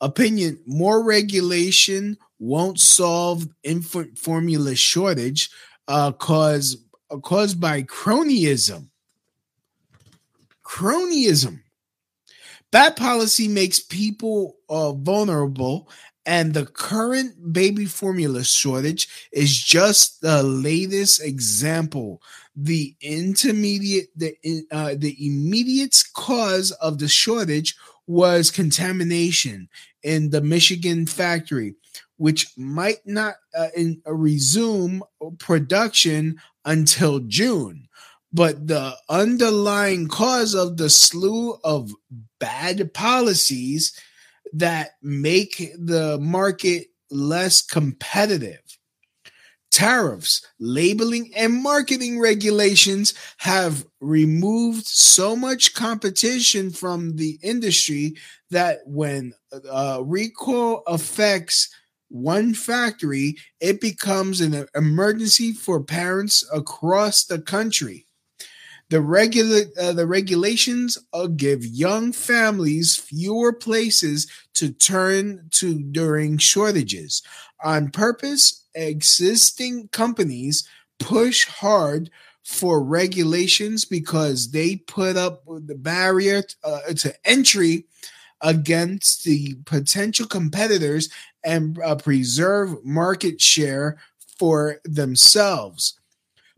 opinion 0.00 0.60
more 0.66 1.02
regulation 1.04 2.16
won't 2.38 2.78
solve 2.78 3.48
infant 3.62 4.18
formula 4.18 4.74
shortage 4.74 5.50
uh 5.88 6.12
cause 6.12 6.76
uh, 7.10 7.18
caused 7.18 7.60
by 7.60 7.82
cronyism. 7.82 8.88
Cronyism. 10.64 11.60
Bad 12.70 12.96
policy 12.96 13.46
makes 13.46 13.78
people 13.78 14.56
uh, 14.68 14.92
vulnerable, 14.92 15.88
and 16.26 16.54
the 16.54 16.66
current 16.66 17.52
baby 17.52 17.84
formula 17.84 18.42
shortage 18.42 19.08
is 19.32 19.56
just 19.56 20.20
the 20.22 20.42
latest 20.42 21.22
example. 21.22 22.20
The 22.56 22.94
intermediate, 23.00 24.08
the 24.16 24.36
uh, 24.70 24.94
the 24.96 25.16
immediate 25.26 25.96
cause 26.14 26.70
of 26.72 26.98
the 26.98 27.08
shortage 27.08 27.76
was 28.06 28.50
contamination 28.50 29.68
in 30.02 30.30
the 30.30 30.40
Michigan 30.40 31.06
factory, 31.06 31.74
which 32.16 32.52
might 32.56 33.04
not 33.06 33.34
uh, 33.58 33.68
in, 33.76 34.02
uh, 34.06 34.12
resume 34.12 35.02
production 35.38 36.36
until 36.64 37.20
June. 37.20 37.88
But 38.32 38.66
the 38.66 38.96
underlying 39.08 40.08
cause 40.08 40.54
of 40.54 40.76
the 40.76 40.90
slew 40.90 41.58
of 41.64 41.92
bad 42.40 42.92
policies 42.92 43.98
that 44.52 44.92
make 45.02 45.72
the 45.78 46.18
market 46.20 46.88
less 47.10 47.62
competitive. 47.62 48.63
Tariffs, 49.74 50.46
labeling, 50.60 51.32
and 51.34 51.52
marketing 51.52 52.20
regulations 52.20 53.12
have 53.38 53.84
removed 54.00 54.86
so 54.86 55.34
much 55.34 55.74
competition 55.74 56.70
from 56.70 57.16
the 57.16 57.40
industry 57.42 58.14
that 58.52 58.78
when 58.86 59.34
uh, 59.68 60.00
recall 60.04 60.84
affects 60.86 61.74
one 62.08 62.54
factory, 62.54 63.36
it 63.58 63.80
becomes 63.80 64.40
an 64.40 64.64
emergency 64.76 65.50
for 65.50 65.82
parents 65.82 66.48
across 66.54 67.24
the 67.24 67.40
country. 67.40 68.06
The 68.90 69.00
regular 69.00 69.62
uh, 69.80 69.92
the 69.92 70.06
regulations 70.06 70.98
uh, 71.12 71.26
give 71.26 71.64
young 71.66 72.12
families 72.12 72.94
fewer 72.94 73.52
places 73.52 74.30
to 74.54 74.70
turn 74.70 75.48
to 75.54 75.82
during 75.82 76.38
shortages. 76.38 77.24
On 77.64 77.90
purpose, 77.90 78.63
existing 78.74 79.88
companies 79.88 80.68
push 80.98 81.46
hard 81.46 82.10
for 82.44 82.82
regulations 82.82 83.84
because 83.84 84.50
they 84.50 84.76
put 84.76 85.16
up 85.16 85.42
the 85.46 85.74
barrier 85.74 86.42
uh, 86.62 86.80
to 86.96 87.14
entry 87.24 87.86
against 88.40 89.24
the 89.24 89.54
potential 89.64 90.26
competitors 90.26 91.08
and 91.42 91.78
uh, 91.80 91.94
preserve 91.96 92.84
market 92.84 93.40
share 93.40 93.96
for 94.38 94.80
themselves. 94.84 95.98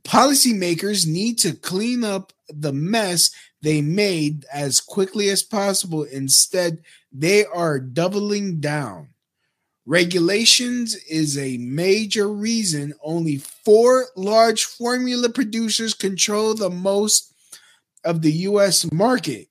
Policymakers 0.04 1.06
need 1.06 1.38
to 1.38 1.52
clean 1.52 2.04
up 2.04 2.32
the 2.48 2.72
mess 2.72 3.30
they 3.62 3.80
made 3.82 4.44
as 4.52 4.80
quickly 4.80 5.28
as 5.28 5.42
possible. 5.42 6.04
Instead, 6.04 6.82
they 7.12 7.44
are 7.44 7.80
doubling 7.80 8.60
down. 8.60 9.08
Regulations 9.86 10.96
is 11.08 11.38
a 11.38 11.58
major 11.58 12.28
reason 12.28 12.92
only 13.04 13.38
four 13.38 14.06
large 14.16 14.64
formula 14.64 15.28
producers 15.28 15.94
control 15.94 16.54
the 16.54 16.70
most 16.70 17.32
of 18.04 18.20
the 18.22 18.32
US 18.32 18.90
market. 18.90 19.46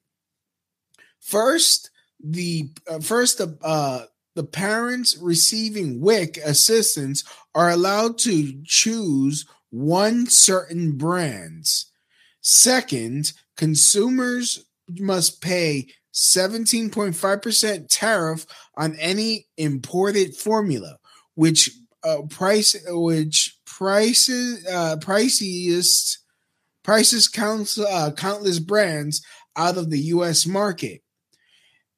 First, 1.21 1.89
the 2.21 2.69
uh, 2.89 2.99
first 2.99 3.39
uh, 3.39 4.05
the 4.35 4.43
parents 4.43 5.17
receiving 5.17 6.01
WIC 6.01 6.37
assistance 6.37 7.23
are 7.53 7.69
allowed 7.69 8.17
to 8.19 8.61
choose 8.65 9.45
one 9.69 10.27
certain 10.27 10.97
brands. 10.97 11.91
Second, 12.41 13.31
consumers 13.55 14.65
must 14.99 15.41
pay 15.41 15.87
17.5% 16.15 17.87
tariff 17.89 18.45
on 18.77 18.95
any 18.95 19.47
imported 19.57 20.35
formula, 20.35 20.97
which 21.35 21.69
uh, 22.03 22.21
price 22.29 22.75
which 22.87 23.57
prices 23.65 24.65
uh, 24.67 24.95
priciest 24.97 26.19
prices 26.83 27.27
counts 27.27 27.77
uh, 27.77 28.11
countless 28.15 28.59
brands 28.59 29.21
out 29.57 29.77
of 29.77 29.89
the 29.89 29.99
U.S. 29.99 30.45
market. 30.45 31.01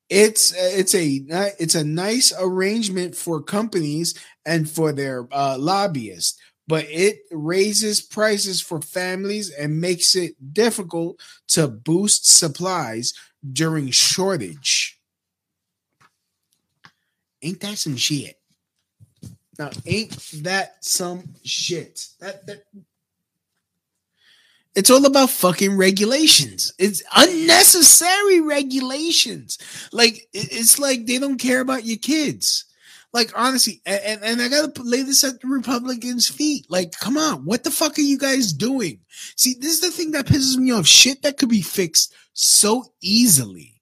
It's 0.10 0.54
it's 0.56 0.96
a 0.96 1.22
it's 1.60 1.76
a 1.76 1.84
nice 1.84 2.34
arrangement 2.40 3.16
for 3.16 3.44
companies 3.44 4.18
and 4.46 4.68
for 4.70 4.94
their 4.94 5.28
uh, 5.32 5.58
lobbyists, 5.60 6.40
but 6.68 6.86
it 6.90 7.20
raises 7.30 8.02
prices 8.02 8.62
for 8.62 8.82
families 8.82 9.52
and 9.52 9.82
makes 9.82 10.16
it 10.16 10.36
difficult 10.54 11.20
to 11.50 11.68
boost 11.68 12.26
supplies 12.26 13.14
during 13.54 13.92
shortage. 13.92 15.00
Ain't 17.42 17.60
that 17.62 17.77
some 17.77 17.98
shit? 17.98 18.39
Now, 19.60 19.72
ain't 19.86 20.12
that 20.44 20.84
some 20.84 21.24
shit? 21.44 22.08
That 22.20 22.46
that 22.48 22.63
it's 24.75 24.92
all 24.92 25.06
about 25.08 25.32
fucking 25.32 25.75
regulations. 25.75 26.72
It's 26.77 27.01
unnecessary 27.16 28.42
regulations. 28.42 29.58
Like 29.92 30.27
it's 30.34 30.77
like 30.77 31.08
they 31.08 31.18
don't 31.18 31.39
care 31.39 31.62
about 31.62 31.86
your 31.86 31.98
kids. 31.98 32.66
Like 33.14 33.32
honestly, 33.36 33.82
and, 33.86 34.22
and 34.22 34.42
I 34.42 34.50
gotta 34.50 34.82
lay 34.84 35.02
this 35.02 35.24
at 35.24 35.40
the 35.42 35.48
Republicans' 35.48 36.28
feet. 36.28 36.66
Like, 36.70 36.92
come 37.00 37.18
on, 37.18 37.46
what 37.46 37.64
the 37.64 37.72
fuck 37.72 37.98
are 37.98 38.02
you 38.02 38.18
guys 38.18 38.54
doing? 38.54 39.00
See, 39.36 39.56
this 39.60 39.74
is 39.74 39.82
the 39.82 39.92
thing 39.92 40.12
that 40.12 40.28
pisses 40.28 40.58
me 40.58 40.72
off. 40.72 40.86
Shit 40.86 41.22
that 41.24 41.38
could 41.38 41.50
be 41.50 41.62
fixed 41.62 42.14
so 42.34 42.94
easily. 43.02 43.82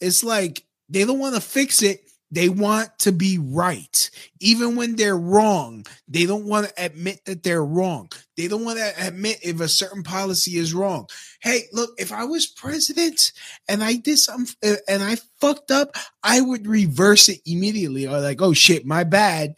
It's 0.00 0.24
like 0.24 0.64
they 0.88 1.04
don't 1.04 1.20
want 1.20 1.34
to 1.36 1.40
fix 1.40 1.82
it 1.82 2.03
they 2.34 2.48
want 2.48 2.90
to 2.98 3.12
be 3.12 3.38
right. 3.38 4.10
Even 4.40 4.74
when 4.74 4.96
they're 4.96 5.16
wrong, 5.16 5.86
they 6.08 6.26
don't 6.26 6.46
want 6.46 6.66
to 6.66 6.84
admit 6.84 7.24
that 7.26 7.44
they're 7.44 7.64
wrong. 7.64 8.10
They 8.36 8.48
don't 8.48 8.64
want 8.64 8.78
to 8.78 8.92
admit 9.06 9.38
if 9.42 9.60
a 9.60 9.68
certain 9.68 10.02
policy 10.02 10.56
is 10.56 10.74
wrong. 10.74 11.08
Hey, 11.40 11.62
look, 11.72 11.90
if 11.96 12.12
I 12.12 12.24
was 12.24 12.46
president 12.46 13.32
and 13.68 13.84
I 13.84 13.94
did 13.94 14.18
something 14.18 14.76
and 14.88 15.02
I 15.02 15.16
fucked 15.40 15.70
up, 15.70 15.96
I 16.24 16.40
would 16.40 16.66
reverse 16.66 17.28
it 17.28 17.40
immediately. 17.46 18.08
Or 18.08 18.20
like, 18.20 18.42
oh 18.42 18.52
shit, 18.52 18.84
my 18.84 19.04
bad. 19.04 19.54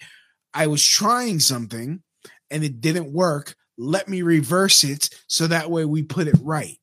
I 0.52 0.66
was 0.66 0.86
trying 0.86 1.40
something 1.40 2.02
and 2.50 2.62
it 2.62 2.82
didn't 2.82 3.12
work. 3.12 3.54
Let 3.78 4.06
me 4.08 4.20
reverse 4.20 4.84
it 4.84 5.10
so 5.28 5.46
that 5.46 5.70
way 5.70 5.86
we 5.86 6.02
put 6.02 6.28
it 6.28 6.36
right. 6.42 6.78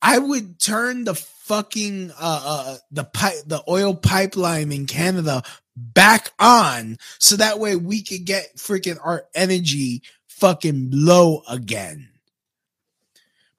I 0.00 0.18
would 0.18 0.60
turn 0.60 1.04
the 1.04 1.14
fucking 1.42 2.10
uh, 2.12 2.42
uh 2.44 2.76
the 2.90 3.04
pipe 3.04 3.34
the 3.46 3.62
oil 3.68 3.94
pipeline 3.94 4.70
in 4.70 4.86
Canada 4.86 5.42
back 5.76 6.30
on 6.38 6.98
so 7.18 7.36
that 7.36 7.58
way 7.58 7.76
we 7.76 8.02
could 8.02 8.24
get 8.24 8.56
freaking 8.56 8.98
our 9.02 9.24
energy 9.34 10.02
fucking 10.28 10.90
low 10.92 11.42
again. 11.48 12.08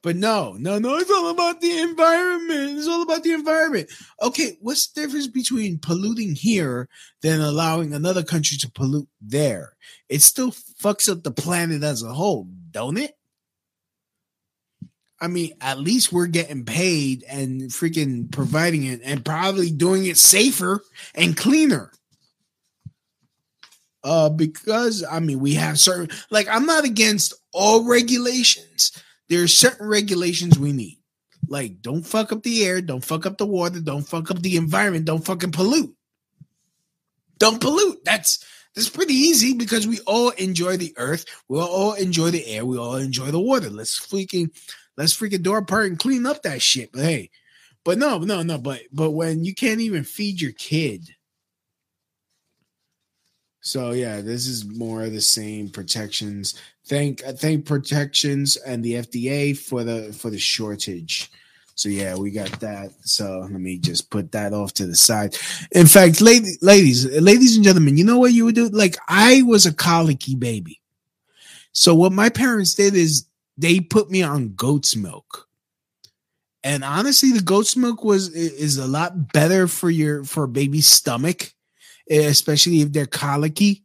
But 0.02 0.18
no, 0.18 0.54
no, 0.60 0.80
no, 0.80 0.98
it's 0.98 1.10
all 1.10 1.30
about 1.30 1.62
the 1.62 1.80
environment. 1.80 2.78
It's 2.78 2.90
all 2.90 3.04
about 3.04 3.24
the 3.24 3.32
environment. 3.32 3.90
Okay, 4.22 4.58
what's 4.60 4.88
the 4.88 5.02
difference 5.02 5.28
between 5.28 5.80
polluting 5.80 6.36
here 6.36 6.90
than 7.22 7.40
allowing 7.40 7.94
another 7.94 8.22
country 8.22 8.58
to 8.58 8.70
pollute 8.70 9.08
there? 9.22 9.78
It 10.10 10.22
still 10.22 10.52
fucks 10.52 11.10
up 11.10 11.24
the 11.24 11.32
planet 11.32 11.84
as 11.84 12.04
a 12.04 12.14
whole, 12.14 12.50
don't 12.72 12.98
it? 12.98 13.16
I 15.24 15.28
mean, 15.28 15.54
at 15.62 15.80
least 15.80 16.12
we're 16.12 16.28
getting 16.28 16.66
paid 16.66 17.24
and 17.30 17.62
freaking 17.62 18.30
providing 18.30 18.84
it 18.84 19.00
and 19.06 19.24
probably 19.24 19.72
doing 19.72 20.06
it 20.06 20.18
safer 20.18 20.84
and 21.16 21.38
cleaner. 21.38 21.94
Uh, 24.04 24.28
because 24.28 25.02
I 25.10 25.22
mean, 25.22 25.40
we 25.40 25.54
have 25.54 25.80
certain 25.80 26.10
like 26.30 26.50
I'm 26.50 26.66
not 26.66 26.84
against 26.84 27.34
all 27.54 27.88
regulations. 27.88 28.92
There 29.30 29.42
are 29.42 29.48
certain 29.48 29.88
regulations 29.88 30.60
we 30.60 30.74
need. 30.74 31.00
Like, 31.48 31.82
don't 31.82 32.04
fuck 32.04 32.34
up 32.34 32.44
the 32.44 32.66
air, 32.66 32.82
don't 32.82 33.04
fuck 33.04 33.26
up 33.26 33.38
the 33.38 33.46
water, 33.46 33.80
don't 33.80 34.06
fuck 34.06 34.30
up 34.30 34.42
the 34.42 34.58
environment, 34.58 35.06
don't 35.06 35.24
fucking 35.24 35.54
pollute. 35.54 35.96
Don't 37.38 37.62
pollute. 37.62 38.04
That's 38.04 38.44
that's 38.76 38.90
pretty 38.90 39.14
easy 39.14 39.54
because 39.54 39.88
we 39.88 40.02
all 40.02 40.32
enjoy 40.32 40.76
the 40.76 40.94
earth, 40.98 41.24
we 41.48 41.60
all 41.60 41.94
enjoy 41.94 42.32
the 42.32 42.46
air, 42.46 42.66
we 42.66 42.78
all 42.78 42.96
enjoy 42.96 43.32
the 43.32 43.40
water. 43.40 43.70
Let's 43.70 43.98
freaking 43.98 44.50
let's 44.98 45.18
freaking 45.18 45.44
door 45.44 45.60
apart 45.60 45.90
and 45.90 46.00
clean 46.00 46.26
up 46.26 46.44
that 46.44 46.62
shit. 46.62 46.92
But 46.92 47.04
hey, 47.04 47.30
but 47.84 47.98
no, 47.98 48.20
no, 48.20 48.42
no. 48.44 48.58
But 48.58 48.82
but 48.92 49.12
when 49.12 49.44
you 49.44 49.54
can't 49.54 49.82
even 49.82 50.04
feed 50.04 50.42
your 50.42 50.54
kid. 50.54 51.16
So 53.62 53.92
yeah, 53.92 54.20
this 54.20 54.46
is 54.46 54.66
more 54.66 55.04
of 55.04 55.14
the 55.14 55.22
same 55.22 55.70
protections. 55.70 56.60
Thank 56.86 57.26
uh, 57.26 57.34
thank 57.34 57.66
protections 57.66 58.58
and 58.58 58.84
the 58.84 58.96
FDA 58.96 59.58
for 59.58 59.84
the 59.84 60.12
for 60.14 60.30
the 60.30 60.40
shortage. 60.40 61.32
So 61.76 61.90
yeah, 61.90 62.16
we 62.16 62.30
got 62.30 62.52
that. 62.60 62.92
So 63.02 63.40
let 63.40 63.52
me 63.52 63.78
just 63.78 64.10
put 64.10 64.32
that 64.34 64.54
off 64.54 64.74
to 64.74 64.86
the 64.86 64.96
side. 64.96 65.36
In 65.72 65.88
fact, 65.88 66.22
ladies, 66.22 66.62
ladies 66.62 67.56
and 67.56 67.64
gentlemen, 67.64 67.98
you 67.98 68.04
know 68.04 68.20
what 68.20 68.34
you 68.34 68.46
would 68.46 68.56
do? 68.56 68.70
Like 68.70 68.96
I 69.08 69.42
was 69.42 69.66
a 69.66 69.74
colicky 69.74 70.36
baby. 70.36 70.80
So 71.72 71.96
what 71.96 72.12
my 72.12 72.30
parents 72.30 72.76
did 72.76 72.94
is 72.94 73.26
they 73.58 73.80
put 73.80 74.10
me 74.10 74.24
on 74.24 74.56
goat's 74.56 74.96
milk. 74.96 75.48
And 76.64 76.84
honestly, 76.84 77.32
the 77.32 77.42
goat's 77.42 77.76
milk 77.76 78.04
was 78.04 78.30
is 78.30 78.78
a 78.78 78.88
lot 78.88 79.34
better 79.34 79.68
for 79.68 79.90
your 79.90 80.24
for 80.24 80.46
a 80.46 80.48
baby's 80.48 80.88
stomach, 80.88 81.54
especially 82.10 82.82
if 82.82 82.94
they're 82.94 83.06
colicky. 83.06 83.84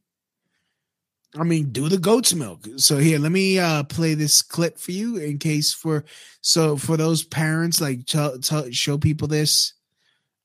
I 1.36 1.42
mean, 1.42 1.70
do 1.72 1.88
the 1.88 1.98
goat's 1.98 2.34
milk. 2.34 2.66
So 2.76 2.96
here, 2.96 3.18
let 3.18 3.32
me 3.32 3.58
uh 3.58 3.82
play 3.82 4.14
this 4.14 4.42
clip 4.42 4.78
for 4.78 4.92
you 4.92 5.16
in 5.16 5.38
case 5.38 5.74
for 5.74 6.04
so 6.40 6.76
for 6.76 6.96
those 6.96 7.24
parents 7.24 7.80
like 7.80 8.06
t- 8.06 8.38
t- 8.40 8.72
show 8.72 8.96
people 8.96 9.28
this 9.28 9.74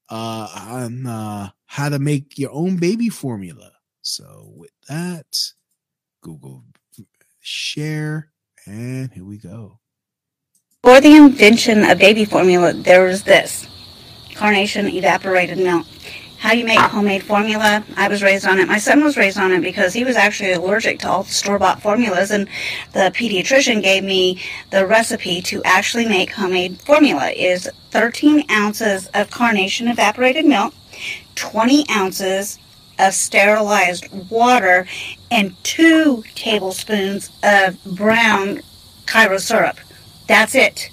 uh 0.09 0.49
on 0.55 1.05
uh 1.05 1.49
how 1.67 1.89
to 1.89 1.99
make 1.99 2.37
your 2.37 2.51
own 2.51 2.77
baby 2.77 3.09
formula. 3.09 3.71
So 4.01 4.51
with 4.55 4.73
that, 4.89 5.53
Google 6.21 6.63
share 7.39 8.32
and 8.65 9.11
here 9.13 9.25
we 9.25 9.37
go. 9.37 9.79
For 10.83 10.99
the 10.99 11.15
invention 11.15 11.83
of 11.83 11.97
baby 11.97 12.25
formula, 12.25 12.73
there 12.73 13.03
was 13.05 13.23
this 13.23 13.67
carnation 14.35 14.87
evaporated 14.87 15.57
milk. 15.57 15.85
How 16.39 16.51
you 16.51 16.65
make 16.65 16.79
homemade 16.79 17.23
formula? 17.23 17.85
I 17.95 18.09
was 18.09 18.21
raised 18.21 18.45
on 18.45 18.59
it. 18.59 18.67
My 18.67 18.77
son 18.77 19.01
was 19.01 19.15
raised 19.15 19.37
on 19.37 19.53
it 19.53 19.61
because 19.61 19.93
he 19.93 20.03
was 20.03 20.17
actually 20.17 20.51
allergic 20.51 20.99
to 20.99 21.09
all 21.09 21.23
the 21.23 21.31
store 21.31 21.57
bought 21.57 21.81
formulas, 21.81 22.31
and 22.31 22.49
the 22.91 23.13
pediatrician 23.15 23.81
gave 23.81 24.03
me 24.03 24.41
the 24.69 24.85
recipe 24.85 25.41
to 25.43 25.63
actually 25.63 26.05
make 26.05 26.31
homemade 26.31 26.81
formula. 26.81 27.29
Is 27.29 27.69
13 27.91 28.51
ounces 28.51 29.07
of 29.13 29.31
carnation 29.31 29.87
evaporated 29.87 30.45
milk, 30.45 30.73
20 31.35 31.89
ounces 31.89 32.59
of 32.99 33.13
sterilized 33.13 34.07
water 34.29 34.85
and 35.31 35.61
two 35.63 36.23
tablespoons 36.35 37.29
of 37.41 37.83
brown 37.83 38.61
Karo 39.05 39.37
syrup. 39.37 39.77
That's 40.27 40.55
it. 40.55 40.89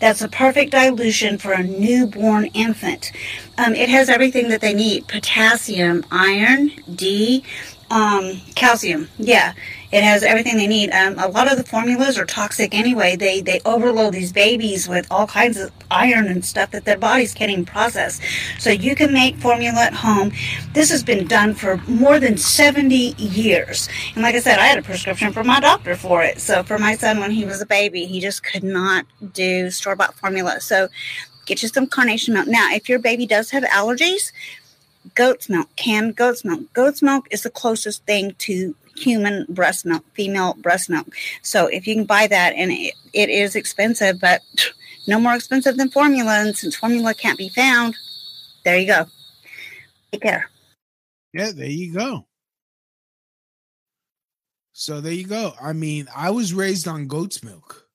That's 0.00 0.20
a 0.20 0.28
perfect 0.28 0.72
dilution 0.72 1.38
for 1.38 1.52
a 1.52 1.62
newborn 1.62 2.46
infant. 2.46 3.12
Um, 3.56 3.74
it 3.74 3.88
has 3.88 4.08
everything 4.08 4.48
that 4.48 4.60
they 4.60 4.74
need 4.74 5.08
potassium, 5.08 6.04
iron, 6.10 6.72
D, 6.94 7.42
um, 7.90 8.40
calcium. 8.54 9.08
Yeah, 9.18 9.54
it 9.94 10.02
has 10.02 10.24
everything 10.24 10.56
they 10.56 10.66
need. 10.66 10.90
Um, 10.90 11.16
a 11.20 11.28
lot 11.28 11.48
of 11.50 11.56
the 11.56 11.62
formulas 11.62 12.18
are 12.18 12.24
toxic 12.26 12.74
anyway. 12.74 13.14
They 13.14 13.40
they 13.40 13.60
overload 13.64 14.12
these 14.12 14.32
babies 14.32 14.88
with 14.88 15.06
all 15.08 15.28
kinds 15.28 15.56
of 15.56 15.70
iron 15.88 16.26
and 16.26 16.44
stuff 16.44 16.72
that 16.72 16.84
their 16.84 16.98
bodies 16.98 17.32
can't 17.32 17.52
even 17.52 17.64
process. 17.64 18.20
So 18.58 18.70
you 18.70 18.96
can 18.96 19.12
make 19.12 19.36
formula 19.36 19.80
at 19.82 19.94
home. 19.94 20.32
This 20.72 20.90
has 20.90 21.04
been 21.04 21.28
done 21.28 21.54
for 21.54 21.76
more 21.86 22.18
than 22.18 22.36
70 22.36 22.96
years. 23.18 23.88
And 24.14 24.24
like 24.24 24.34
I 24.34 24.40
said, 24.40 24.58
I 24.58 24.66
had 24.66 24.78
a 24.78 24.82
prescription 24.82 25.32
from 25.32 25.46
my 25.46 25.60
doctor 25.60 25.94
for 25.94 26.24
it. 26.24 26.40
So 26.40 26.64
for 26.64 26.76
my 26.76 26.96
son 26.96 27.20
when 27.20 27.30
he 27.30 27.44
was 27.44 27.62
a 27.62 27.66
baby, 27.66 28.06
he 28.06 28.18
just 28.18 28.42
could 28.42 28.64
not 28.64 29.06
do 29.32 29.70
store 29.70 29.94
bought 29.94 30.16
formula. 30.16 30.60
So 30.60 30.88
get 31.46 31.62
you 31.62 31.68
some 31.68 31.86
carnation 31.86 32.34
milk. 32.34 32.48
Now, 32.48 32.74
if 32.74 32.88
your 32.88 32.98
baby 32.98 33.26
does 33.26 33.52
have 33.52 33.62
allergies, 33.62 34.32
goat's 35.14 35.48
milk, 35.48 35.68
canned 35.76 36.16
goat's 36.16 36.44
milk. 36.44 36.72
Goat's 36.72 37.00
milk 37.00 37.28
is 37.30 37.42
the 37.42 37.50
closest 37.50 38.04
thing 38.06 38.34
to 38.38 38.74
human 38.96 39.46
breast 39.48 39.86
milk, 39.86 40.04
female 40.14 40.54
breast 40.54 40.90
milk. 40.90 41.08
So 41.42 41.66
if 41.66 41.86
you 41.86 41.94
can 41.94 42.04
buy 42.04 42.26
that, 42.26 42.54
and 42.56 42.70
it, 42.70 42.94
it 43.12 43.28
is 43.28 43.56
expensive, 43.56 44.20
but 44.20 44.40
no 45.06 45.18
more 45.18 45.34
expensive 45.34 45.76
than 45.76 45.90
formula. 45.90 46.40
And 46.40 46.56
since 46.56 46.76
formula 46.76 47.14
can't 47.14 47.38
be 47.38 47.48
found, 47.48 47.96
there 48.64 48.78
you 48.78 48.86
go. 48.86 49.06
Take 50.12 50.22
care. 50.22 50.50
Yeah, 51.32 51.50
there 51.52 51.66
you 51.66 51.92
go. 51.92 52.26
So 54.72 55.00
there 55.00 55.12
you 55.12 55.26
go. 55.26 55.52
I 55.60 55.72
mean, 55.72 56.08
I 56.14 56.30
was 56.30 56.52
raised 56.52 56.88
on 56.88 57.06
goat's 57.06 57.44
milk. 57.44 57.86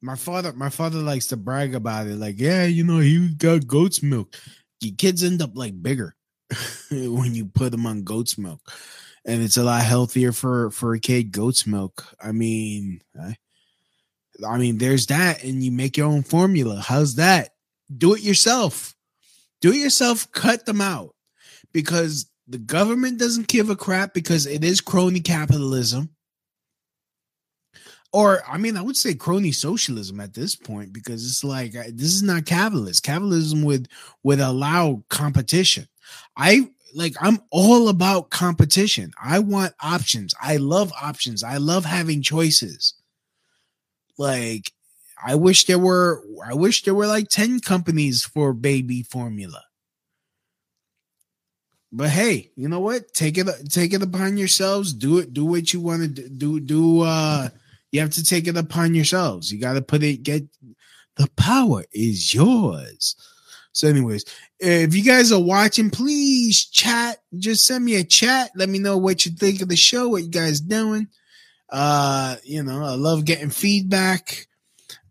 My 0.00 0.16
father, 0.16 0.52
my 0.52 0.68
father 0.68 0.98
likes 0.98 1.26
to 1.28 1.36
brag 1.36 1.74
about 1.74 2.06
it. 2.06 2.16
Like, 2.16 2.38
yeah, 2.38 2.64
you 2.64 2.84
know, 2.84 2.98
he 2.98 3.28
got 3.34 3.66
goat's 3.66 4.02
milk. 4.02 4.34
Your 4.80 4.94
kids 4.96 5.22
end 5.22 5.42
up 5.42 5.52
like 5.54 5.80
bigger 5.80 6.14
when 6.90 7.34
you 7.34 7.46
put 7.46 7.72
them 7.72 7.86
on 7.86 8.02
goat's 8.02 8.36
milk, 8.38 8.60
and 9.24 9.42
it's 9.42 9.56
a 9.56 9.64
lot 9.64 9.82
healthier 9.82 10.32
for 10.32 10.70
for 10.70 10.94
a 10.94 11.00
kid. 11.00 11.32
Goat's 11.32 11.66
milk. 11.66 12.06
I 12.20 12.32
mean, 12.32 13.02
I, 13.20 13.36
I 14.46 14.58
mean, 14.58 14.78
there's 14.78 15.06
that, 15.06 15.44
and 15.44 15.62
you 15.62 15.70
make 15.70 15.96
your 15.96 16.08
own 16.08 16.22
formula. 16.22 16.80
How's 16.80 17.16
that? 17.16 17.50
Do 17.96 18.14
it 18.14 18.22
yourself. 18.22 18.94
Do 19.60 19.72
it 19.72 19.76
yourself. 19.76 20.30
Cut 20.32 20.66
them 20.66 20.80
out 20.80 21.14
because 21.72 22.26
the 22.48 22.58
government 22.58 23.18
doesn't 23.18 23.48
give 23.48 23.70
a 23.70 23.76
crap 23.76 24.14
because 24.14 24.46
it 24.46 24.64
is 24.64 24.80
crony 24.80 25.20
capitalism 25.20 26.10
or 28.12 28.42
I 28.46 28.58
mean, 28.58 28.76
I 28.76 28.82
would 28.82 28.96
say 28.96 29.14
crony 29.14 29.52
socialism 29.52 30.20
at 30.20 30.34
this 30.34 30.54
point 30.54 30.92
because 30.92 31.26
it's 31.26 31.42
like 31.42 31.72
this 31.72 32.12
is 32.12 32.22
not 32.22 32.44
capitalist. 32.44 33.02
Capitalism 33.02 33.62
would 33.62 33.88
would 34.22 34.40
allow 34.40 35.02
competition. 35.08 35.88
I 36.36 36.70
like 36.94 37.14
I'm 37.20 37.40
all 37.50 37.88
about 37.88 38.30
competition. 38.30 39.12
I 39.22 39.38
want 39.38 39.74
options. 39.80 40.34
I 40.40 40.56
love 40.56 40.92
options. 41.00 41.42
I 41.42 41.56
love 41.56 41.84
having 41.84 42.22
choices. 42.22 42.94
Like 44.18 44.72
I 45.24 45.34
wish 45.34 45.64
there 45.66 45.78
were 45.78 46.22
I 46.44 46.54
wish 46.54 46.82
there 46.82 46.94
were 46.94 47.06
like 47.06 47.28
10 47.28 47.60
companies 47.60 48.24
for 48.24 48.52
baby 48.52 49.02
formula. 49.02 49.62
But 51.90 52.08
hey, 52.08 52.50
you 52.56 52.68
know 52.68 52.80
what? 52.80 53.12
Take 53.12 53.36
it 53.36 53.46
take 53.68 53.92
it 53.92 54.02
upon 54.02 54.38
yourselves. 54.38 54.92
Do 54.92 55.18
it 55.18 55.32
do 55.32 55.44
what 55.44 55.72
you 55.72 55.80
want 55.80 56.16
to 56.16 56.28
do 56.28 56.60
do 56.60 57.02
uh 57.02 57.48
you 57.92 58.00
have 58.00 58.10
to 58.10 58.24
take 58.24 58.48
it 58.48 58.56
upon 58.56 58.94
yourselves. 58.94 59.52
You 59.52 59.60
got 59.60 59.74
to 59.74 59.82
put 59.82 60.02
it, 60.02 60.22
get 60.22 60.44
the 61.16 61.28
power 61.36 61.84
is 61.92 62.34
yours. 62.34 63.14
So, 63.72 63.88
anyways, 63.88 64.24
if 64.62 64.94
you 64.94 65.02
guys 65.02 65.32
are 65.32 65.42
watching, 65.42 65.90
please 65.90 66.64
chat. 66.64 67.18
Just 67.36 67.66
send 67.66 67.84
me 67.84 67.96
a 67.96 68.04
chat. 68.04 68.50
Let 68.54 68.68
me 68.68 68.78
know 68.78 68.96
what 68.96 69.26
you 69.26 69.32
think 69.32 69.60
of 69.60 69.68
the 69.68 69.76
show, 69.76 70.08
what 70.08 70.22
you 70.22 70.30
guys 70.30 70.60
doing. 70.60 71.08
Uh, 71.68 72.36
you 72.44 72.62
know, 72.62 72.84
I 72.84 72.94
love 72.94 73.24
getting 73.24 73.50
feedback. 73.50 74.46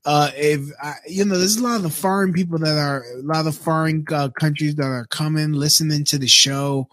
Uh, 0.06 0.32
if 0.36 0.62
I, 0.82 0.94
you 1.08 1.26
know, 1.26 1.38
there's 1.38 1.58
a 1.58 1.64
lot 1.64 1.76
of 1.76 1.84
the 1.84 1.90
foreign 1.90 2.34
people 2.34 2.58
that 2.60 2.78
are 2.78 3.04
a 3.20 3.22
lot 3.22 3.46
of 3.46 3.56
foreign 3.56 4.06
uh, 4.12 4.30
countries 4.30 4.76
that 4.76 4.86
are 4.86 5.06
coming, 5.06 5.54
listening 5.54 6.06
to 6.06 6.18
the 6.18 6.28
show 6.28 6.88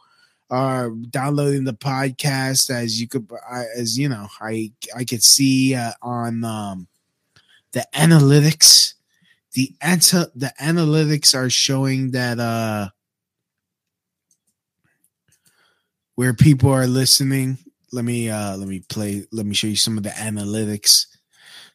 are 0.51 0.91
downloading 1.11 1.65
the 1.65 1.75
podcast 1.75 2.71
as 2.71 3.01
you 3.01 3.07
could 3.07 3.31
as 3.77 3.99
you 3.99 4.09
know 4.09 4.27
i 4.41 4.71
i 4.97 5.05
could 5.05 5.23
see 5.23 5.75
uh, 5.75 5.93
on 6.01 6.43
um 6.45 6.87
the 7.73 7.87
analytics 7.95 8.95
the 9.59 9.75
anti 9.81 10.23
the 10.37 10.53
analytics 10.63 11.35
are 11.35 11.51
showing 11.51 12.13
that 12.13 12.39
uh 12.39 12.89
where 16.15 16.33
people 16.33 16.71
are 16.71 16.87
listening 16.87 17.59
let 17.91 18.05
me 18.05 18.31
uh 18.31 18.57
let 18.57 18.69
me 18.69 18.85
play 18.89 19.25
let 19.33 19.45
me 19.45 19.57
show 19.57 19.67
you 19.67 19.75
some 19.75 19.99
of 19.99 20.05
the 20.05 20.11
analytics 20.11 21.07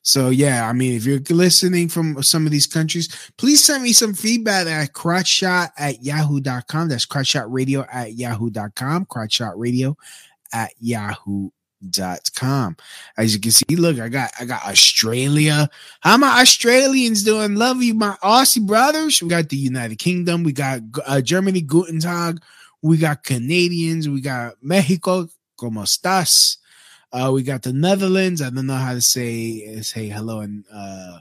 so 0.05 0.31
yeah, 0.31 0.67
I 0.67 0.73
mean, 0.73 0.97
if 0.97 1.05
you're 1.05 1.21
listening 1.29 1.87
from 1.87 2.21
some 2.23 2.45
of 2.45 2.51
these 2.51 2.67
countries, 2.67 3.07
please 3.37 3.63
send 3.63 3.83
me 3.83 3.93
some 3.93 4.13
feedback 4.13 4.67
at 4.67 4.91
crotchshot 4.91 5.69
at 5.77 6.03
yahoo.com. 6.03 6.89
That's 6.89 7.05
crotchshotradio 7.05 7.87
at 7.89 8.11
yahoo.com. 8.11 9.05
Crotchshotradio 9.05 9.95
at 10.51 10.73
yahoo.com. 10.81 11.62
As 13.17 13.33
you 13.33 13.39
can 13.39 13.51
see, 13.51 13.75
look, 13.75 13.99
I 13.99 14.09
got 14.09 14.31
I 14.39 14.45
got 14.45 14.65
Australia. 14.65 15.69
How 16.01 16.17
my 16.17 16.41
Australians 16.41 17.23
doing? 17.23 17.55
Love 17.55 17.81
you, 17.81 17.93
my 17.93 18.15
Aussie 18.23 18.65
brothers. 18.65 19.21
We 19.21 19.29
got 19.29 19.49
the 19.49 19.57
United 19.57 19.97
Kingdom. 19.97 20.43
We 20.43 20.53
got 20.53 20.81
uh, 21.05 21.21
Germany, 21.21 21.61
Guten 21.61 21.99
Tag. 21.99 22.41
We 22.81 22.97
got 22.97 23.23
Canadians. 23.23 24.09
We 24.09 24.21
got 24.21 24.55
Mexico. 24.61 25.27
Como 25.55 25.81
estás? 25.81 26.57
Uh, 27.11 27.31
we 27.33 27.43
got 27.43 27.61
the 27.61 27.73
Netherlands. 27.73 28.41
I 28.41 28.49
don't 28.49 28.65
know 28.65 28.75
how 28.75 28.93
to 28.93 29.01
say 29.01 29.81
say 29.81 30.07
hello 30.07 30.39
and 30.39 30.65
uh, 30.73 31.19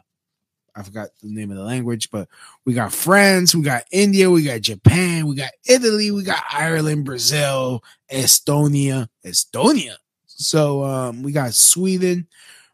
I 0.75 0.83
forgot 0.83 1.11
the 1.23 1.29
name 1.29 1.51
of 1.51 1.57
the 1.57 1.65
language, 1.65 2.11
but 2.11 2.29
we 2.65 2.73
got 2.73 2.93
France, 2.93 3.55
we 3.55 3.63
got 3.63 3.85
India, 3.91 4.31
we 4.31 4.43
got 4.43 4.63
Japan, 4.63 5.27
we 5.27 5.35
got 5.35 5.51
Italy, 5.69 6.11
we 6.11 6.23
got 6.23 6.43
Ireland, 6.51 7.05
Brazil, 7.05 7.85
Estonia, 8.11 9.09
Estonia. 9.25 9.97
So 10.43 10.85
um, 10.85 11.23
we 11.23 11.33
got 11.33 11.55
Sweden, 11.55 12.27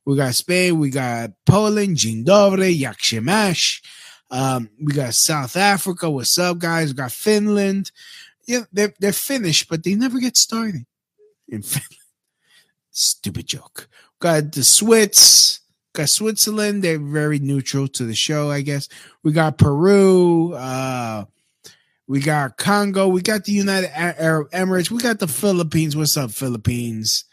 we 0.05 0.17
got 0.17 0.35
Spain, 0.35 0.79
we 0.79 0.91
got 0.91 1.31
Poland, 1.45 2.01
się 2.01 3.21
masz. 3.21 3.83
Um, 4.31 4.69
we 4.81 4.93
got 4.93 5.15
South 5.15 5.57
Africa. 5.57 6.11
What's 6.11 6.39
up, 6.39 6.59
guys? 6.59 6.89
We 6.89 6.95
got 6.95 7.13
Finland. 7.13 7.91
Yeah, 8.47 8.65
they're 8.73 8.95
they're 9.01 9.13
finished, 9.13 9.69
but 9.69 9.83
they 9.83 9.95
never 9.95 10.19
get 10.19 10.37
started 10.37 10.85
in 11.49 11.63
Finland. 11.63 12.03
Stupid 12.91 13.47
joke. 13.47 13.89
Got 14.21 14.53
the 14.53 14.65
Swiss. 14.65 15.61
Got 15.95 16.09
Switzerland. 16.09 16.83
They're 16.83 16.99
very 16.99 17.39
neutral 17.39 17.89
to 17.89 18.05
the 18.05 18.15
show, 18.15 18.51
I 18.51 18.61
guess. 18.63 18.89
We 19.23 19.33
got 19.33 19.59
Peru. 19.59 20.53
Uh, 20.55 21.25
we 22.07 22.21
got 22.21 22.57
Congo. 22.57 23.09
We 23.09 23.23
got 23.23 23.45
the 23.45 23.53
United 23.53 23.91
Arab 23.95 24.51
Emirates. 24.51 24.91
We 24.91 24.99
got 24.99 25.19
the 25.19 25.29
Philippines. 25.29 25.97
What's 25.97 26.17
up, 26.17 26.31
Philippines? 26.31 27.25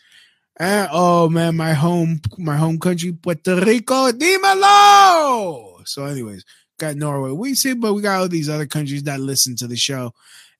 Uh, 0.58 0.88
oh 0.91 1.30
man, 1.30 1.56
my 1.56 1.74
home, 1.74 2.22
my 2.38 2.56
home 2.56 2.80
country, 2.80 3.12
Puerto 3.12 3.56
Rico. 3.58 4.12
Dímelo. 4.12 5.86
So, 5.88 6.06
anyways, 6.06 6.46
got 6.78 6.96
Norway. 6.96 7.32
We 7.32 7.56
see, 7.56 7.74
but 7.74 7.94
we 7.94 8.02
got 8.02 8.20
all 8.20 8.28
these 8.28 8.50
other 8.50 8.65
countries 8.65 9.04
that 9.04 9.20
listen 9.20 9.56
to 9.58 9.68
the 9.68 9.76
show. 9.76 10.13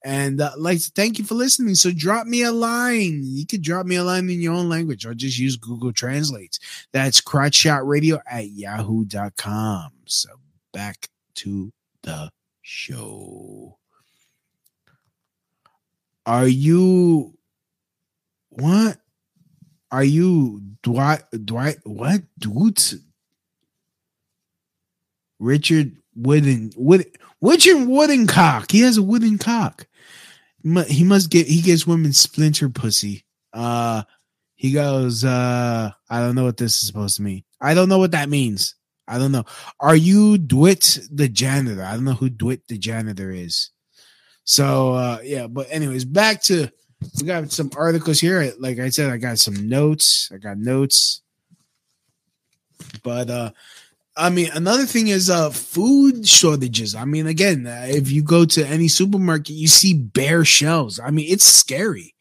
And 0.06 0.40
uh, 0.40 0.52
like, 0.58 0.80
thank 0.80 1.18
you 1.18 1.26
for 1.26 1.34
listening. 1.34 1.74
So 1.74 1.92
drop 1.92 2.28
me 2.28 2.44
a 2.44 2.52
line. 2.52 3.22
You 3.24 3.44
could 3.48 3.64
drop 3.64 3.88
me 3.88 3.96
a 3.96 4.04
line 4.04 4.30
in 4.30 4.40
your 4.40 4.54
own 4.54 4.70
language 4.70 5.04
or 5.04 5.16
just 5.16 5.40
use 5.40 5.56
Google 5.56 5.92
Translate. 5.92 6.60
That's 6.94 7.20
crotchshotradio 7.22 8.20
at 8.30 8.50
yahoo.com. 8.50 9.92
So 10.06 10.30
back 10.72 11.10
to 11.38 11.74
the 12.04 12.30
show. 12.62 13.80
Are 16.28 16.48
you 16.48 17.34
what? 18.50 18.98
Are 19.96 20.04
you 20.04 20.62
Dwight 20.84 21.24
Dwight 21.46 21.78
what 21.84 22.22
dude? 22.38 22.82
Richard 25.40 25.96
Wooden 26.16 26.72
Wood 26.76 27.06
Richard 27.42 27.88
Wooden 27.88 28.28
cock. 28.28 28.72
He 28.72 28.82
has 28.82 28.98
a 28.98 29.04
wooden 29.04 29.38
cock 29.38 29.88
he 30.88 31.04
must 31.04 31.30
get 31.30 31.48
he 31.48 31.62
gets 31.62 31.86
women 31.86 32.14
splinter 32.14 32.70
pussy. 32.70 33.26
Uh 33.54 34.04
he 34.56 34.72
goes, 34.72 35.24
uh, 35.24 35.92
I 36.10 36.20
don't 36.20 36.34
know 36.34 36.46
what 36.46 36.56
this 36.58 36.82
is 36.82 36.88
supposed 36.88 37.18
to 37.18 37.22
mean. 37.22 37.44
I 37.60 37.74
don't 37.74 37.90
know 37.90 37.98
what 37.98 38.12
that 38.12 38.30
means. 38.30 38.76
I 39.06 39.18
don't 39.18 39.34
know. 39.34 39.44
Are 39.82 39.98
you 39.98 40.38
Dwight 40.38 40.98
the 41.12 41.28
janitor? 41.28 41.84
I 41.84 41.94
don't 41.94 42.06
know 42.06 42.14
who 42.14 42.30
Dwight 42.30 42.62
the 42.68 42.78
janitor 42.78 43.32
is. 43.32 43.70
So 44.44 44.94
uh 44.94 45.20
yeah, 45.24 45.48
but 45.48 45.68
anyways, 45.70 46.06
back 46.06 46.42
to 46.44 46.72
we 47.20 47.28
got 47.28 47.52
some 47.52 47.72
articles 47.76 48.20
here. 48.20 48.54
Like 48.60 48.80
I 48.80 48.90
said, 48.90 49.12
I 49.12 49.18
got 49.18 49.40
some 49.40 49.68
notes. 49.68 50.30
I 50.34 50.38
got 50.38 50.58
notes. 50.58 51.22
But 53.04 53.30
uh 53.30 53.52
I 54.18 54.30
mean, 54.30 54.50
another 54.54 54.86
thing 54.86 55.10
is 55.10 55.30
uh 55.30 55.50
food 55.50 56.28
shortages. 56.28 56.96
I 56.96 57.06
mean, 57.06 57.28
again, 57.28 57.68
uh, 57.68 57.86
if 57.88 58.12
you 58.12 58.24
go 58.24 58.46
to 58.46 58.66
any 58.66 58.88
supermarket, 58.88 59.50
you 59.50 59.68
see 59.68 59.94
bare 59.94 60.46
shelves. 60.46 61.00
I 61.00 61.12
mean, 61.12 61.28
it's 61.30 61.46
scary. 61.46 62.16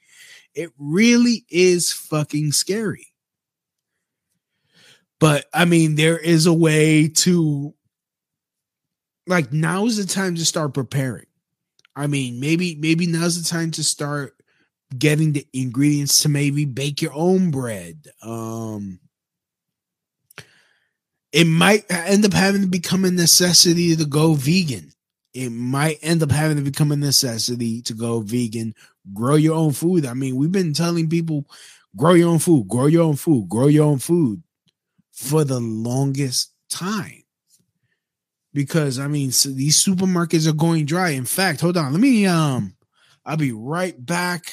It 0.55 0.71
really 0.79 1.45
is 1.49 1.93
fucking 1.93 2.53
scary. 2.53 3.09
But 5.21 5.47
I 5.55 5.65
mean, 5.65 5.95
there 5.95 6.19
is 6.19 6.47
a 6.47 6.53
way 6.53 7.09
to 7.09 7.75
like 9.27 9.53
now 9.53 9.87
is 9.87 9.97
the 9.97 10.13
time 10.13 10.35
to 10.35 10.45
start 10.45 10.75
preparing. 10.75 11.27
I 11.97 12.09
mean, 12.09 12.41
maybe 12.41 12.75
maybe 12.75 13.07
now's 13.07 13.43
the 13.43 13.49
time 13.49 13.71
to 13.73 13.85
start 13.85 14.35
getting 14.97 15.33
the 15.33 15.47
ingredients 15.53 16.23
to 16.23 16.29
maybe 16.29 16.65
bake 16.65 17.03
your 17.03 17.15
own 17.15 17.51
bread. 17.51 18.09
Um 18.23 19.01
it 21.33 21.47
might 21.47 21.85
end 21.91 22.25
up 22.25 22.33
having 22.33 22.61
to 22.63 22.69
become 22.69 23.05
a 23.05 23.11
necessity 23.11 23.97
to 23.97 24.05
go 24.05 24.35
vegan. 24.35 24.93
It 25.33 25.51
might 25.51 25.99
end 26.01 26.23
up 26.23 26.31
having 26.31 26.57
to 26.59 26.63
become 26.63 26.93
a 26.93 26.97
necessity 26.97 27.83
to 27.83 27.93
go 27.93 28.21
vegan, 28.21 28.73
grow 29.13 29.35
your 29.35 29.57
own 29.57 29.73
food. 29.73 30.07
I 30.07 30.15
mean, 30.15 30.37
we've 30.37 30.53
been 30.53 30.73
telling 30.73 31.09
people 31.11 31.47
grow 31.97 32.13
your 32.13 32.29
own 32.29 32.39
food, 32.39 32.69
grow 32.69 32.87
your 32.87 33.03
own 33.03 33.17
food, 33.17 33.49
grow 33.49 33.67
your 33.67 33.87
own 33.87 33.99
food 33.99 34.45
for 35.13 35.43
the 35.43 35.59
longest 35.59 36.53
time. 36.71 37.25
Because 38.53 39.01
I 39.01 39.09
mean, 39.09 39.33
so 39.33 39.49
these 39.49 39.83
supermarkets 39.83 40.47
are 40.47 40.53
going 40.53 40.87
dry. 40.87 41.11
In 41.11 41.25
fact, 41.25 41.61
hold 41.61 41.77
on, 41.77 41.91
let 41.93 42.01
me 42.01 42.27
um 42.27 42.77
I'll 43.27 43.37
be 43.37 43.51
right 43.51 43.95
back. 44.05 44.53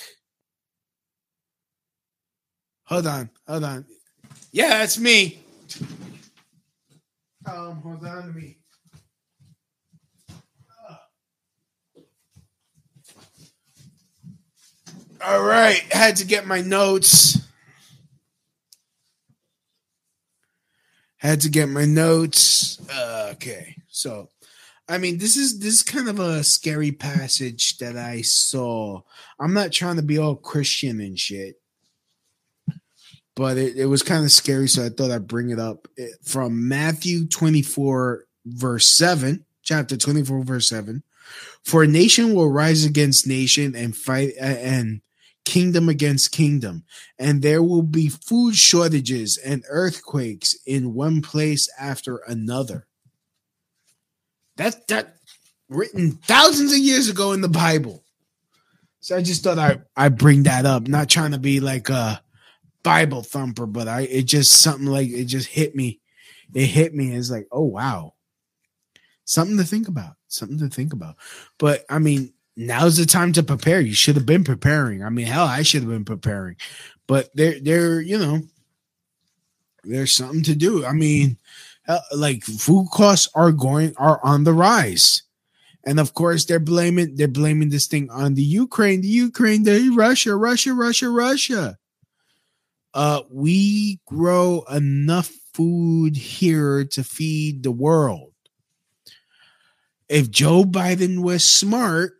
Hold 2.92 3.08
on, 3.08 3.30
hold 3.48 3.64
on. 3.64 3.86
Yeah, 4.52 4.68
that's 4.68 5.00
me. 5.00 5.42
Um, 7.46 7.78
hold 7.78 8.06
on 8.06 8.24
to 8.24 8.34
me. 8.34 8.58
All 15.24 15.42
right, 15.42 15.80
had 15.90 16.18
to 16.18 16.26
get 16.26 16.46
my 16.46 16.60
notes. 16.60 17.40
Had 21.16 21.40
to 21.42 21.50
get 21.50 21.70
my 21.70 21.86
notes. 21.86 22.78
Uh, 22.94 23.30
okay, 23.32 23.78
so 23.88 24.28
I 24.90 24.98
mean, 24.98 25.18
this 25.18 25.38
is 25.38 25.60
this 25.60 25.76
is 25.76 25.84
kind 25.84 26.10
of 26.10 26.20
a 26.20 26.44
scary 26.44 26.92
passage 26.92 27.78
that 27.78 27.96
I 27.96 28.22
saw. 28.22 29.00
I'm 29.40 29.54
not 29.54 29.72
trying 29.72 29.96
to 29.96 30.02
be 30.02 30.18
all 30.18 30.36
Christian 30.36 31.00
and 31.00 31.18
shit, 31.18 31.61
but 33.36 33.58
it, 33.58 33.78
it 33.78 33.86
was 33.86 34.04
kind 34.04 34.24
of 34.24 34.32
scary, 34.32 34.67
so 34.67 34.86
I 34.86 34.89
thought 34.89 35.12
I'd 35.12 35.28
bring 35.28 35.50
it 35.50 35.60
up 35.60 35.88
It- 35.98 36.17
from 36.24 36.67
Matthew 36.67 37.28
24, 37.28 38.26
verse 38.46 38.88
7, 38.89 39.46
chapter 39.63 39.98
24, 39.98 40.44
verse 40.44 40.67
7. 40.67 41.04
For 41.63 41.84
a 41.84 41.88
nation 41.88 42.34
will 42.34 42.50
rise 42.52 42.84
against 42.86 43.28
nation 43.28 43.76
and 43.76 43.96
fight 43.96 44.34
uh, 44.39 44.44
and 44.46 45.02
kingdom 45.46 45.89
against 45.89 46.32
kingdom, 46.32 46.84
and 47.17 47.41
there 47.41 47.63
will 47.63 47.84
be 47.84 48.10
food 48.10 48.56
shortages 48.56 49.38
and 49.38 49.63
earthquakes 49.70 50.56
in 50.65 50.94
one 50.94 51.22
place 51.22 51.70
after 51.80 52.17
another. 52.28 52.86
That 54.58 54.88
that 54.89 55.15
written 55.70 56.12
thousands 56.12 56.74
of 56.74 56.80
years 56.80 57.08
ago 57.10 57.32
in 57.32 57.41
the 57.41 57.48
Bible. 57.48 58.04
So 59.00 59.15
I 59.15 59.22
just 59.22 59.44
thought 59.44 59.58
I 59.58 59.80
I 59.96 60.10
bring 60.10 60.44
that 60.44 60.65
up, 60.65 60.88
not 60.88 61.10
trying 61.10 61.32
to 61.32 61.39
be 61.39 61.60
like 61.60 61.89
a 61.89 62.22
Bible 62.84 63.24
thumper, 63.24 63.65
but 63.65 63.88
I 63.88 64.02
it 64.02 64.24
just 64.24 64.54
something 64.54 64.88
like 64.88 65.10
it 65.10 65.26
just 65.26 65.48
hit 65.48 65.76
me. 65.76 66.00
It 66.54 66.65
hit 66.65 66.94
me. 66.94 67.13
It's 67.13 67.32
like, 67.32 67.48
oh 67.52 67.65
wow. 67.65 68.13
Something 69.26 69.58
to 69.58 69.63
think 69.63 69.88
about. 69.88 70.15
Something 70.28 70.58
to 70.60 70.70
think 70.70 70.94
about. 70.94 71.15
But 71.58 71.86
I 71.89 72.00
mean, 72.00 72.34
now's 72.56 72.98
the 72.98 73.06
time 73.06 73.34
to 73.34 73.44
prepare. 73.44 73.80
You 73.80 73.94
should 73.94 74.15
have 74.15 74.26
been 74.26 74.44
preparing. 74.44 75.04
I 75.04 75.10
mean, 75.10 75.28
hell, 75.28 75.46
I 75.46 75.62
should 75.62 75.84
have 75.84 75.91
been 75.91 76.06
preparing. 76.06 76.58
But 77.08 77.30
there, 77.36 77.60
there, 77.60 78.02
you 78.02 78.17
know, 78.17 78.41
there's 79.84 80.13
something 80.13 80.44
to 80.44 80.56
do. 80.56 80.86
I 80.86 80.94
mean, 80.94 81.38
like 82.15 82.44
food 82.44 82.88
costs 82.91 83.30
are 83.36 83.52
going 83.52 83.94
are 83.98 84.20
on 84.24 84.44
the 84.44 84.54
rise. 84.54 85.24
And 85.84 86.00
of 86.00 86.13
course, 86.13 86.46
they're 86.46 86.60
blaming 86.60 87.15
they're 87.15 87.28
blaming 87.28 87.70
this 87.70 87.88
thing 87.88 88.10
on 88.12 88.36
the 88.36 88.44
Ukraine, 88.44 89.02
the 89.02 89.08
Ukraine, 89.08 89.63
the 89.63 89.89
Russia, 89.96 90.36
Russia, 90.36 90.74
Russia, 90.74 91.10
Russia. 91.10 91.78
Uh, 92.94 93.22
we 93.30 94.00
grow 94.06 94.64
enough 94.70 95.32
food 95.54 96.18
here 96.18 96.84
to 96.86 97.04
feed 97.04 97.64
the 97.64 97.72
world. 97.72 98.34
If 100.10 100.30
Joe 100.30 100.64
Biden 100.64 101.22
was 101.22 101.46
smart, 101.46 102.14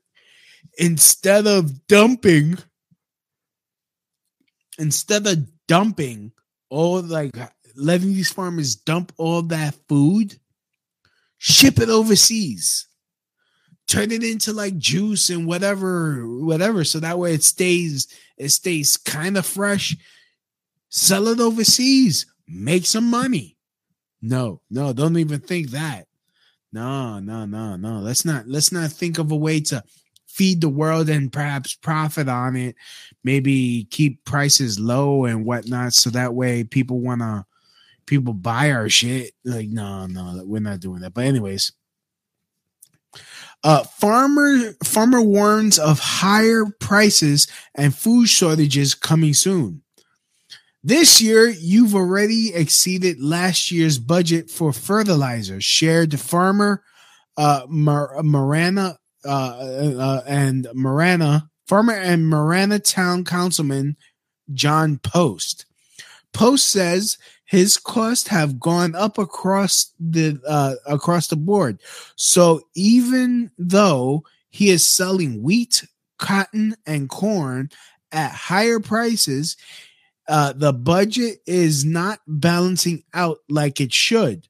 instead 0.78 1.46
of 1.46 1.88
dumping, 1.88 2.58
instead 4.80 5.28
of 5.28 5.46
dumping 5.68 6.32
all 6.70 7.02
like 7.02 7.32
letting 7.76 8.14
these 8.14 8.32
farmers 8.32 8.76
dump 8.76 9.12
all 9.18 9.42
that 9.44 9.76
food, 9.90 10.40
ship 11.38 11.80
it 11.80 11.90
overseas 11.90 12.88
turn 13.92 14.12
it 14.12 14.24
into 14.24 14.54
like 14.54 14.78
juice 14.78 15.30
and 15.30 15.46
whatever 15.46 16.26
whatever 16.26 16.86
so 16.86 17.00
that 17.00 17.20
way 17.20 17.34
it 17.34 17.44
stays 17.44 18.08
it 18.38 18.48
stays 18.48 18.96
kind 18.96 19.38
of 19.38 19.46
fresh 19.46 19.98
sell 20.91 21.27
it 21.30 21.39
overseas. 21.39 22.27
Make 22.47 22.86
some 22.86 23.10
money. 23.10 23.58
No 24.21 24.62
no 24.69 24.93
don't 24.93 25.17
even 25.17 25.39
think 25.39 25.71
that. 25.71 26.06
No 26.71 27.19
no 27.19 27.45
no 27.45 27.75
no. 27.77 27.99
Let's 27.99 28.23
not 28.23 28.47
let's 28.47 28.71
not 28.71 28.91
think 28.91 29.17
of 29.17 29.32
a 29.32 29.36
way 29.36 29.62
to 29.62 29.84
feed 30.27 30.62
the 30.62 30.69
world 30.69 31.10
and 31.10 31.34
perhaps 31.34 31.73
profit 31.73 32.30
on 32.30 32.56
it. 32.56 32.75
Maybe 33.23 33.88
keep 33.89 34.23
prices 34.25 34.80
low 34.80 35.25
and 35.25 35.45
whatnot 35.45 35.93
so 35.93 36.12
that 36.12 36.36
way 36.36 36.63
people 36.63 36.99
want 36.99 37.21
to 37.21 37.45
people 38.06 38.34
buy 38.34 38.71
our 38.71 38.89
shit. 38.89 39.34
Like 39.43 39.69
no 39.69 40.06
no 40.06 40.43
we're 40.45 40.60
not 40.60 40.82
doing 40.82 41.01
that. 41.01 41.13
But 41.13 41.25
anyways 41.25 41.71
uh, 43.63 43.84
farmer 43.84 44.73
farmer 44.84 45.21
warns 45.21 45.80
of 45.80 45.99
higher 45.99 46.65
prices 46.80 47.47
and 47.75 47.95
food 47.95 48.27
shortages 48.27 48.93
coming 48.93 49.34
soon. 49.34 49.82
This 50.84 51.22
year, 51.22 51.48
you've 51.48 51.94
already 51.94 52.54
exceeded 52.56 53.22
last 53.22 53.70
year's 53.70 54.00
budget 54.00 54.50
for 54.50 54.74
fertilizer. 54.74 55.62
Shared 55.62 56.12
the 56.12 56.17
farmer 56.17 56.84
uh, 57.38 57.62
Mar- 57.67 58.24
Marana 58.24 58.98
uh, 59.24 59.30
uh, 59.30 60.22
and 60.26 60.67
Marana 60.74 61.50
farmer 61.67 61.94
and 61.94 62.28
Marana 62.28 62.80
town 62.80 63.24
councilman 63.24 63.96
John 64.54 64.98
Post. 64.98 65.67
Post 66.34 66.70
says 66.70 67.17
his 67.46 67.78
costs 67.78 68.28
have 68.30 68.60
gone 68.60 68.96
up 68.96 69.17
across 69.17 69.94
the 70.00 70.41
uh, 70.48 70.76
across 70.88 71.28
the 71.28 71.36
board. 71.36 71.80
So 72.15 72.62
even 72.74 73.52
though 73.58 74.24
he 74.50 74.70
is 74.70 74.88
selling 74.88 75.44
wheat, 75.44 75.86
cotton, 76.17 76.76
and 76.86 77.08
corn 77.08 77.70
at 78.12 78.32
higher 78.32 78.80
prices, 78.80 79.56
uh, 80.28 80.54
the 80.54 80.74
budget 80.74 81.40
is 81.46 81.84
not 81.84 82.20
balancing 82.28 83.04
out 83.14 83.40
like 83.50 83.82
it 83.82 83.94
should. 83.94 84.48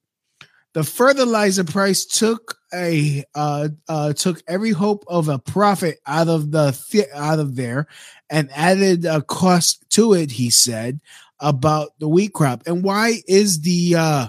The 0.73 0.83
fertilizer 0.83 1.65
price 1.65 2.05
took 2.05 2.57
a 2.73 3.25
uh, 3.35 3.69
uh, 3.89 4.13
took 4.13 4.41
every 4.47 4.71
hope 4.71 5.03
of 5.07 5.27
a 5.27 5.37
profit 5.37 5.99
out 6.05 6.29
of 6.29 6.51
the 6.51 6.71
th- 6.89 7.09
out 7.13 7.39
of 7.39 7.55
there, 7.55 7.87
and 8.29 8.49
added 8.55 9.03
a 9.05 9.21
cost 9.21 9.83
to 9.91 10.13
it. 10.13 10.31
He 10.31 10.49
said 10.49 11.01
about 11.41 11.97
the 11.99 12.07
wheat 12.07 12.33
crop 12.33 12.63
and 12.67 12.83
why 12.83 13.15
is 13.27 13.61
the 13.61 13.95
uh 13.97 14.27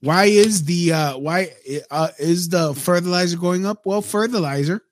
why 0.00 0.24
is 0.24 0.64
the 0.64 0.92
uh 0.92 1.18
why 1.18 1.50
uh, 1.90 2.08
is 2.18 2.48
the 2.48 2.74
fertilizer 2.74 3.36
going 3.36 3.66
up 3.66 3.84
well 3.84 4.02
fertilizer 4.02 4.82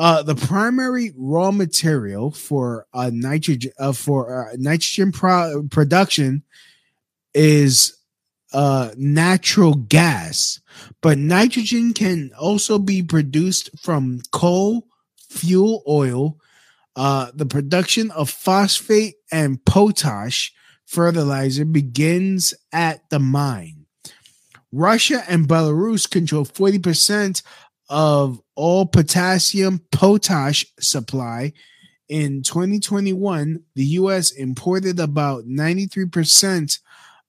uh 0.00 0.22
the 0.22 0.34
primary 0.34 1.12
raw 1.16 1.50
material 1.50 2.30
for 2.30 2.86
nitrogen 3.12 3.72
uh, 3.78 3.92
for 3.92 4.48
uh, 4.48 4.56
nitrogen 4.58 5.12
pro- 5.12 5.62
production 5.70 6.42
is 7.34 7.96
uh 8.52 8.90
natural 8.96 9.74
gas 9.74 10.60
but 11.00 11.18
nitrogen 11.18 11.92
can 11.92 12.30
also 12.38 12.78
be 12.78 13.02
produced 13.02 13.70
from 13.78 14.20
coal 14.32 14.86
fuel 15.28 15.82
oil 15.86 16.36
uh, 16.96 17.30
the 17.34 17.46
production 17.46 18.10
of 18.10 18.28
phosphate 18.28 19.14
and 19.30 19.64
potash 19.64 20.52
fertilizer 20.90 21.64
begins 21.64 22.52
at 22.72 23.08
the 23.10 23.20
mine. 23.20 23.86
Russia 24.72 25.22
and 25.28 25.46
Belarus 25.46 26.10
control 26.10 26.44
40% 26.44 27.42
of 27.88 28.40
all 28.60 28.84
potassium 28.84 29.80
potash 29.90 30.66
supply. 30.78 31.52
In 32.08 32.42
2021, 32.42 33.62
the 33.74 33.84
US 33.84 34.32
imported 34.32 35.00
about 35.00 35.44
93% 35.44 36.78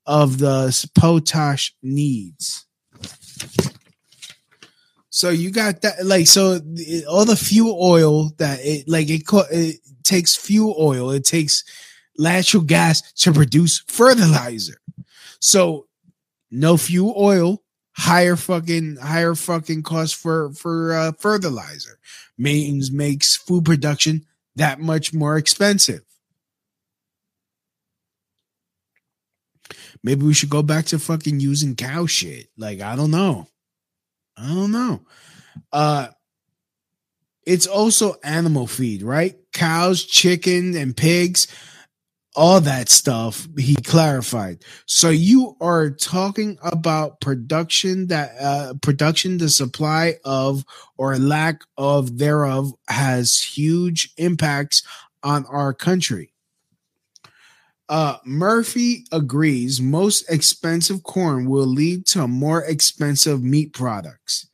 of 0.06 0.40
the 0.40 0.90
potash 0.94 1.74
needs. 1.82 2.66
So 5.10 5.30
you 5.30 5.52
got 5.52 5.82
that, 5.82 6.06
like, 6.06 6.28
so 6.28 6.60
it, 6.76 7.06
all 7.06 7.26
the 7.26 7.36
fuel 7.36 7.78
oil 7.82 8.32
that 8.38 8.60
it, 8.62 8.90
like, 8.90 9.10
it, 9.10 9.24
it 9.52 9.78
takes 10.04 10.36
fuel 10.36 10.76
oil, 10.80 11.12
it 11.12 11.24
takes 11.24 11.64
natural 12.18 12.64
gas 12.64 13.14
to 13.14 13.32
produce 13.32 13.84
fertilizer. 13.88 14.82
So 15.40 15.88
no 16.50 16.76
fuel 16.78 17.14
oil, 17.18 17.62
higher 18.02 18.36
fucking, 18.36 18.98
higher 18.98 19.36
fucking 19.36 19.84
cost 19.84 20.16
for, 20.16 20.52
for, 20.54 20.94
uh, 20.94 21.12
fertilizer 21.20 22.00
means 22.38 22.92
makes 22.92 23.38
food 23.38 23.64
production 23.64 24.26
that 24.56 24.80
much 24.80 25.14
more 25.14 25.38
expensive. 25.38 26.02
Maybe 30.04 30.26
we 30.26 30.34
should 30.34 30.50
go 30.50 30.64
back 30.64 30.86
to 30.88 31.00
fucking 31.00 31.40
using 31.40 31.76
cow 31.76 32.08
shit. 32.08 32.50
Like, 32.58 32.82
I 32.82 32.96
don't 32.96 33.12
know. 33.12 33.48
I 34.36 34.48
don't 34.48 34.72
know. 34.72 35.02
Uh 35.72 36.08
it's 37.46 37.68
also 37.68 38.16
animal 38.24 38.68
feed, 38.68 39.02
right? 39.04 39.36
Cows, 39.52 40.04
chicken, 40.04 40.76
and 40.76 40.96
pigs, 40.96 41.48
all 42.36 42.62
that 42.62 42.90
stuff. 42.90 43.48
He 43.58 43.76
clarified. 43.76 44.64
So 44.86 45.10
you 45.10 45.56
are 45.60 45.90
talking 45.90 46.58
about 46.62 47.20
production 47.22 48.08
that 48.08 48.32
uh, 48.40 48.74
production, 48.82 49.38
the 49.38 49.50
supply 49.50 50.16
of 50.24 50.64
or 50.98 51.18
lack 51.18 51.62
of 51.78 52.18
thereof 52.18 52.74
has 52.88 53.38
huge 53.38 54.14
impacts 54.18 54.84
on 55.24 55.46
our 55.48 55.74
country. 55.74 56.34
Uh, 57.90 58.18
Murphy 58.24 59.06
agrees 59.12 59.82
most 59.82 60.30
expensive 60.30 61.04
corn 61.04 61.50
will 61.50 61.68
lead 61.68 62.06
to 62.06 62.26
more 62.26 62.64
expensive 62.64 63.44
meat 63.44 63.74
products. 63.74 64.48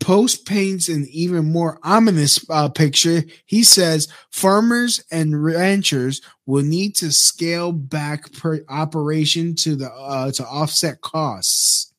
Post 0.00 0.46
paints 0.46 0.88
an 0.88 1.06
even 1.10 1.50
more 1.50 1.80
ominous 1.82 2.44
uh, 2.48 2.68
picture. 2.68 3.24
He 3.46 3.64
says 3.64 4.08
farmers 4.30 5.02
and 5.10 5.42
ranchers 5.42 6.22
will 6.46 6.62
need 6.62 6.94
to 6.96 7.10
scale 7.10 7.72
back 7.72 8.32
per 8.32 8.64
operation 8.68 9.54
to 9.56 9.74
the 9.74 9.90
uh, 9.90 10.30
to 10.32 10.46
offset 10.46 11.00
costs. 11.00 11.92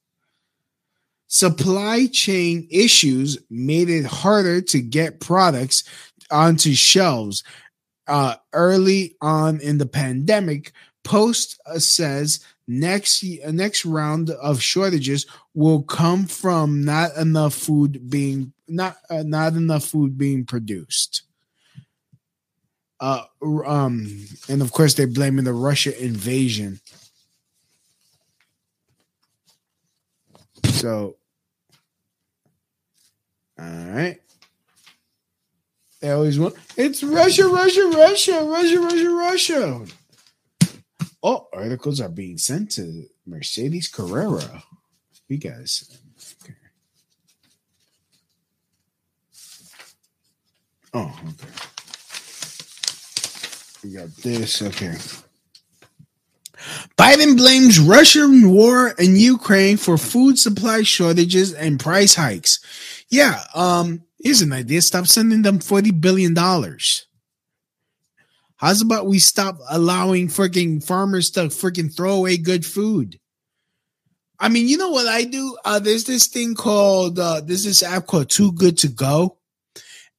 Supply 1.27 2.07
chain 2.07 2.67
issues 2.71 3.37
made 3.51 3.89
it 3.89 4.05
harder 4.05 4.61
to 4.61 4.81
get 4.81 5.19
products 5.19 5.83
onto 6.31 6.73
shelves 6.73 7.43
uh, 8.07 8.35
early 8.53 9.15
on 9.21 9.59
in 9.61 9.77
the 9.77 9.85
pandemic. 9.85 10.71
Post 11.03 11.59
says 11.77 12.39
next 12.69 13.23
next 13.47 13.83
round 13.83 14.29
of 14.29 14.61
shortages 14.61 15.25
will 15.55 15.81
come 15.81 16.27
from 16.27 16.85
not 16.85 17.17
enough 17.17 17.55
food 17.55 18.09
being 18.09 18.53
not 18.67 18.97
uh, 19.09 19.23
not 19.25 19.53
enough 19.53 19.85
food 19.85 20.17
being 20.17 20.45
produced. 20.45 21.23
Uh, 22.99 23.23
um, 23.65 24.27
and 24.47 24.61
of 24.61 24.71
course 24.71 24.93
they're 24.93 25.07
blaming 25.07 25.45
the 25.45 25.53
Russia 25.53 25.97
invasion. 26.03 26.79
So, 30.65 31.15
all 33.57 33.65
right. 33.65 34.19
They 36.01 36.11
always 36.11 36.39
want 36.39 36.55
it's 36.77 37.03
Russia, 37.03 37.47
Russia, 37.47 37.87
Russia, 37.87 38.43
Russia, 38.43 38.79
Russia, 38.79 39.09
Russia. 39.09 39.85
Oh, 41.21 41.47
articles 41.53 41.99
are 41.99 42.09
being 42.09 42.37
sent 42.37 42.71
to 42.71 43.05
Mercedes 43.25 43.87
Carrera. 43.87 44.63
You 45.27 45.37
guys. 45.37 45.97
Okay. 46.43 46.55
Oh, 50.93 51.19
okay. 51.29 51.53
We 53.83 53.93
got 53.93 54.15
this. 54.17 54.61
Okay. 54.61 54.95
Biden 56.97 57.37
blames 57.37 57.79
Russian 57.79 58.51
war 58.51 58.89
in 58.97 59.15
Ukraine 59.15 59.77
for 59.77 59.97
food 59.97 60.37
supply 60.37 60.83
shortages 60.83 61.53
and 61.53 61.79
price 61.79 62.15
hikes. 62.15 62.59
Yeah, 63.09 63.41
um, 63.55 64.03
here's 64.19 64.41
an 64.41 64.51
idea. 64.51 64.81
Stop 64.81 65.07
sending 65.07 65.41
them 65.41 65.59
$40 65.59 66.01
billion. 66.01 66.35
How's 68.59 68.81
about 68.81 69.05
we 69.05 69.19
stop 69.19 69.57
allowing 69.69 70.27
freaking 70.27 70.83
farmers 70.83 71.31
to 71.31 71.43
freaking 71.43 71.95
throw 71.95 72.15
away 72.15 72.35
good 72.35 72.65
food? 72.65 73.17
I 74.37 74.49
mean, 74.49 74.67
you 74.67 74.77
know 74.77 74.89
what 74.89 75.07
I 75.07 75.23
do? 75.23 75.57
Uh, 75.63 75.79
there's 75.79 76.03
this 76.03 76.27
thing 76.27 76.55
called, 76.55 77.19
uh, 77.19 77.39
there's 77.41 77.63
this 77.63 77.83
app 77.83 78.05
called 78.05 78.29
Too 78.29 78.51
Good 78.51 78.77
to 78.79 78.89
Go. 78.89 79.37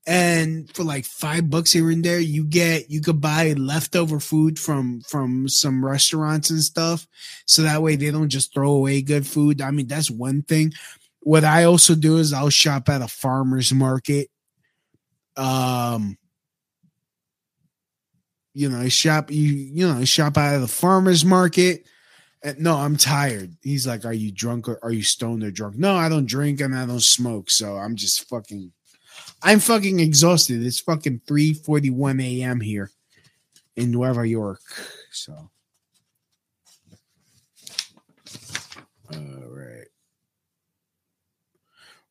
And 0.06 0.74
for 0.74 0.84
like 0.84 1.04
five 1.04 1.50
bucks 1.50 1.72
here 1.72 1.90
and 1.90 2.02
there, 2.02 2.18
you 2.18 2.44
get, 2.44 2.90
you 2.90 3.02
could 3.02 3.20
buy 3.20 3.52
leftover 3.52 4.18
food 4.20 4.58
from, 4.58 5.02
from 5.02 5.46
some 5.46 5.84
restaurants 5.84 6.48
and 6.48 6.62
stuff. 6.62 7.06
So 7.44 7.62
that 7.62 7.82
way 7.82 7.96
they 7.96 8.10
don't 8.10 8.30
just 8.30 8.54
throw 8.54 8.72
away 8.72 9.02
good 9.02 9.26
food. 9.26 9.60
I 9.60 9.70
mean, 9.70 9.86
that's 9.86 10.10
one 10.10 10.42
thing. 10.42 10.72
What 11.20 11.44
I 11.44 11.64
also 11.64 11.94
do 11.94 12.16
is 12.16 12.32
I'll 12.32 12.48
shop 12.48 12.88
at 12.88 13.02
a 13.02 13.08
farmer's 13.08 13.74
market. 13.74 14.30
Um, 15.36 16.16
you 18.54 18.68
know, 18.68 18.78
I 18.78 18.88
shop 18.88 19.30
you 19.30 19.44
you 19.44 19.86
know, 19.92 20.04
shop 20.04 20.36
out 20.36 20.54
of 20.54 20.60
the 20.60 20.68
farmer's 20.68 21.24
market. 21.24 21.86
And 22.42 22.58
no, 22.58 22.76
I'm 22.76 22.96
tired. 22.96 23.54
He's 23.62 23.86
like, 23.86 24.04
Are 24.04 24.12
you 24.12 24.32
drunk 24.32 24.68
or 24.68 24.78
are 24.82 24.92
you 24.92 25.02
stoned 25.02 25.44
or 25.44 25.50
drunk? 25.50 25.76
No, 25.76 25.94
I 25.94 26.08
don't 26.08 26.26
drink 26.26 26.60
and 26.60 26.74
I 26.74 26.86
don't 26.86 27.02
smoke. 27.02 27.50
So 27.50 27.76
I'm 27.76 27.96
just 27.96 28.28
fucking 28.28 28.72
I'm 29.42 29.60
fucking 29.60 30.00
exhausted. 30.00 30.64
It's 30.64 30.80
fucking 30.80 31.22
3 31.26 31.54
41 31.54 32.20
a.m. 32.20 32.60
here 32.60 32.90
in 33.76 33.90
Nueva 33.90 34.26
York. 34.26 34.60
So 35.10 35.50
all 39.12 39.18
right. 39.50 39.69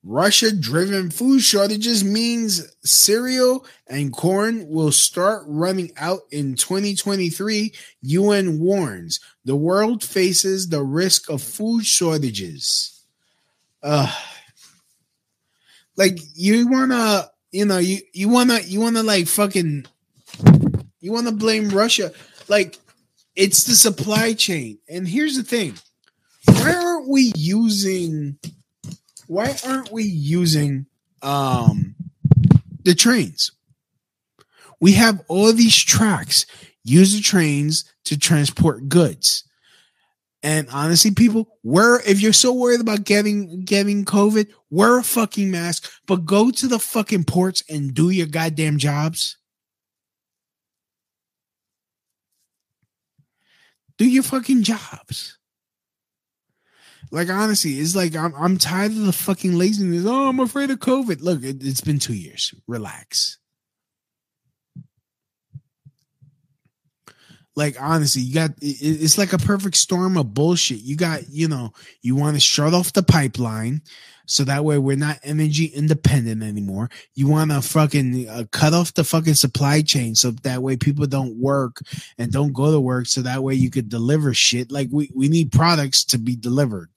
Russia 0.04 0.56
driven 0.56 1.12
food 1.12 1.42
shortages 1.42 2.04
means 2.04 2.66
cereal 2.84 3.66
and 3.88 4.14
corn 4.14 4.68
will 4.70 4.94
start 4.94 5.44
running 5.46 5.92
out 5.98 6.22
in 6.32 6.56
2023, 6.56 7.74
UN 8.02 8.60
warns. 8.60 9.20
The 9.44 9.58
world 9.58 10.04
faces 10.04 10.70
the 10.70 10.84
risk 10.84 11.30
of 11.30 11.42
food 11.42 11.86
shortages. 11.86 13.04
Uh 13.84 14.14
like 15.98 16.18
you 16.34 16.70
wanna, 16.70 17.30
you 17.52 17.66
know, 17.66 17.78
you 17.78 18.00
you 18.14 18.30
wanna 18.30 18.60
you 18.66 18.80
wanna 18.80 19.04
like 19.04 19.28
fucking 19.28 19.86
you 21.02 21.12
wanna 21.12 21.34
blame 21.34 21.70
Russia. 21.70 22.14
Like 22.48 22.78
it's 23.36 23.66
the 23.66 23.76
supply 23.76 24.34
chain. 24.34 24.80
And 24.88 25.06
here's 25.06 25.36
the 25.36 25.44
thing. 25.44 25.78
Why 26.46 26.74
aren't 26.74 27.10
we 27.10 27.34
using 27.36 28.38
why 29.30 29.56
aren't 29.64 29.92
we 29.92 30.04
using 30.04 30.88
um 31.22 31.96
the 32.84 32.96
trains? 32.96 33.52
We 34.82 34.94
have 34.94 35.24
all 35.28 35.54
these 35.54 35.78
tracks. 35.78 36.48
Use 36.84 37.16
the 37.16 37.22
trains 37.22 37.86
to 38.06 38.18
transport 38.18 38.90
goods. 38.90 39.44
And 40.42 40.68
honestly, 40.72 41.12
people, 41.12 41.48
wear 41.64 42.02
if 42.08 42.22
you're 42.22 42.34
so 42.34 42.54
worried 42.54 42.82
about 42.82 43.04
getting 43.04 43.66
getting 43.66 44.04
COVID, 44.04 44.48
wear 44.72 44.98
a 44.98 45.04
fucking 45.04 45.52
mask, 45.52 45.92
but 46.08 46.26
go 46.26 46.50
to 46.50 46.68
the 46.68 46.80
fucking 46.80 47.26
ports 47.26 47.64
and 47.70 47.94
do 47.94 48.10
your 48.10 48.28
goddamn 48.28 48.80
jobs. 48.80 49.38
Do 53.98 54.08
your 54.10 54.24
fucking 54.24 54.64
jobs. 54.64 55.39
Like 57.12 57.30
honestly, 57.30 57.80
it's 57.80 57.96
like 57.96 58.16
I'm 58.16 58.34
I'm 58.36 58.58
tired 58.58 58.92
of 58.92 59.06
the 59.06 59.14
fucking 59.14 59.58
laziness. 59.58 60.06
Oh, 60.06 60.30
I'm 60.30 60.40
afraid 60.40 60.70
of 60.70 60.80
COVID. 60.80 61.22
Look, 61.22 61.44
it, 61.44 61.64
it's 61.64 61.82
been 61.82 62.00
two 62.00 62.14
years. 62.14 62.54
Relax. 62.68 63.40
Like 67.56 67.82
honestly, 67.82 68.22
you 68.22 68.34
got 68.34 68.52
it, 68.62 68.78
it's 68.82 69.18
like 69.18 69.34
a 69.34 69.40
perfect 69.40 69.76
storm 69.76 70.18
of 70.18 70.34
bullshit. 70.34 70.80
You 70.80 70.96
got 70.96 71.30
you 71.30 71.48
know 71.48 71.74
you 72.02 72.16
want 72.16 72.36
to 72.36 72.40
shut 72.40 72.76
off 72.76 72.94
the 72.94 73.04
pipeline, 73.04 73.82
so 74.28 74.44
that 74.44 74.64
way 74.64 74.78
we're 74.78 74.96
not 74.96 75.20
energy 75.24 75.66
independent 75.66 76.44
anymore. 76.44 76.90
You 77.16 77.28
want 77.28 77.50
to 77.50 77.62
fucking 77.64 78.30
uh, 78.30 78.44
cut 78.52 78.74
off 78.74 78.94
the 78.94 79.04
fucking 79.04 79.34
supply 79.34 79.82
chain, 79.82 80.14
so 80.14 80.30
that 80.44 80.62
way 80.62 80.78
people 80.78 81.08
don't 81.08 81.36
work 81.38 81.82
and 82.20 82.32
don't 82.32 82.54
go 82.54 82.72
to 82.72 82.80
work, 82.80 83.08
so 83.08 83.24
that 83.24 83.44
way 83.44 83.56
you 83.56 83.72
could 83.72 83.90
deliver 83.90 84.34
shit. 84.36 84.72
Like 84.72 84.90
we 84.92 85.12
we 85.16 85.28
need 85.28 85.52
products 85.52 86.06
to 86.06 86.20
be 86.20 86.36
delivered. 86.36 86.90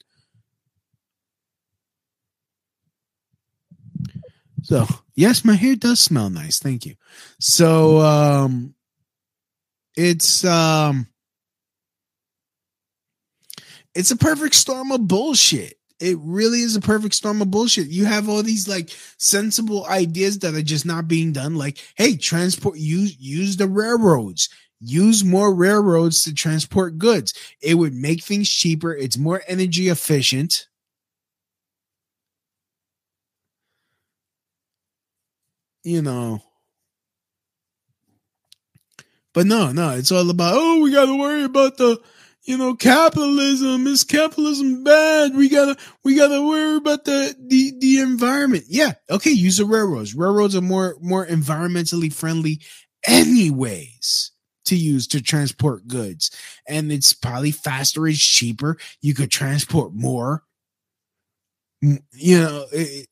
So 4.63 4.87
yes, 5.15 5.45
my 5.45 5.55
hair 5.55 5.77
does 5.77 6.01
smell 6.01 6.31
nice. 6.31 6.59
Thank 6.59 6.87
you. 6.87 6.95
So 7.41 7.99
um 8.01 8.75
it's 9.97 10.45
um 10.45 11.07
it's 13.95 14.11
a 14.11 14.17
perfect 14.17 14.55
storm 14.55 14.93
of 14.93 15.07
bullshit. 15.07 15.75
It 16.01 16.19
really 16.21 16.63
is 16.63 16.75
a 16.75 16.81
perfect 16.81 17.15
storm 17.15 17.41
of 17.43 17.51
bullshit. 17.51 17.87
You 17.87 18.07
have 18.07 18.29
all 18.29 18.43
these 18.43 18.67
like 18.69 18.91
sensible 19.19 19.87
ideas 19.87 20.39
that 20.41 20.55
are 20.55 20.63
just 20.63 20.85
not 20.85 21.07
being 21.07 21.33
done. 21.33 21.55
Like, 21.55 21.79
hey, 21.97 22.17
transport 22.17 22.77
use 22.79 23.17
use 23.21 23.57
the 23.57 23.69
railroads. 23.69 24.49
Use 24.81 25.23
more 25.23 25.55
railroads 25.55 26.25
to 26.25 26.35
transport 26.35 26.99
goods. 26.99 27.35
It 27.61 27.75
would 27.75 27.95
make 27.95 28.25
things 28.25 28.51
cheaper. 28.51 28.97
It's 28.97 29.17
more 29.17 29.43
energy 29.47 29.89
efficient. 29.89 30.67
You 35.85 36.03
know. 36.03 36.43
But 39.35 39.47
no, 39.47 39.73
no, 39.73 39.91
it's 39.91 40.13
all 40.13 40.29
about, 40.29 40.55
oh, 40.57 40.81
we 40.81 40.93
got 40.93 41.07
to 41.07 41.19
worry 41.19 41.45
about 41.45 41.79
the, 41.79 41.99
you 42.43 42.59
know, 42.59 42.75
capitalism. 42.75 43.87
Is 43.87 44.05
capitalism 44.05 44.85
bad? 44.85 45.35
We 45.35 45.49
gotta, 45.49 45.77
we 46.05 46.17
gotta 46.17 46.43
worry 46.43 46.77
about 46.77 47.05
the, 47.05 47.35
the, 47.41 47.73
the 47.79 48.01
environment. 48.01 48.65
Yeah. 48.69 48.93
Okay. 49.09 49.31
Use 49.31 49.57
the 49.57 49.65
railroads. 49.65 50.15
Railroads 50.15 50.55
are 50.55 50.61
more, 50.61 50.97
more 51.01 51.27
environmentally 51.27 52.13
friendly 52.13 52.61
anyways 53.07 54.33
to 54.67 54.77
use 54.77 55.07
to 55.09 55.23
transport 55.23 55.87
goods. 55.87 56.31
And 56.69 56.93
it's 56.93 57.15
probably 57.15 57.53
faster. 57.53 58.07
It's 58.07 58.19
cheaper. 58.19 58.77
You 59.01 59.15
could 59.15 59.31
transport 59.31 59.95
more. 59.95 60.43
You 61.81 61.99
know, 62.39 62.67
it, 62.71 63.09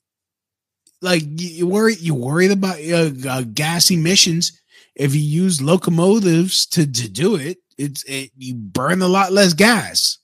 like 1.02 1.22
you 1.36 1.66
worry 1.66 1.94
you 1.94 2.14
worried 2.14 2.50
about 2.50 2.78
uh, 2.80 3.10
uh, 3.28 3.42
gas 3.52 3.90
emissions 3.90 4.60
if 5.00 5.14
you 5.14 5.20
use 5.20 5.62
locomotives 5.62 6.66
to, 6.66 6.90
to 6.90 7.08
do 7.08 7.36
it, 7.36 7.58
it's 7.78 8.04
it, 8.04 8.30
you 8.36 8.54
burn 8.54 9.00
a 9.00 9.08
lot 9.08 9.32
less 9.32 9.54
gas. 9.54 10.18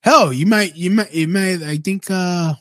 Hell, 0.00 0.32
you 0.32 0.46
might 0.46 0.74
you 0.76 0.90
might 0.90 1.12
you 1.12 1.28
might 1.28 1.62
I 1.62 1.76
think 1.76 2.04
uh 2.08 2.54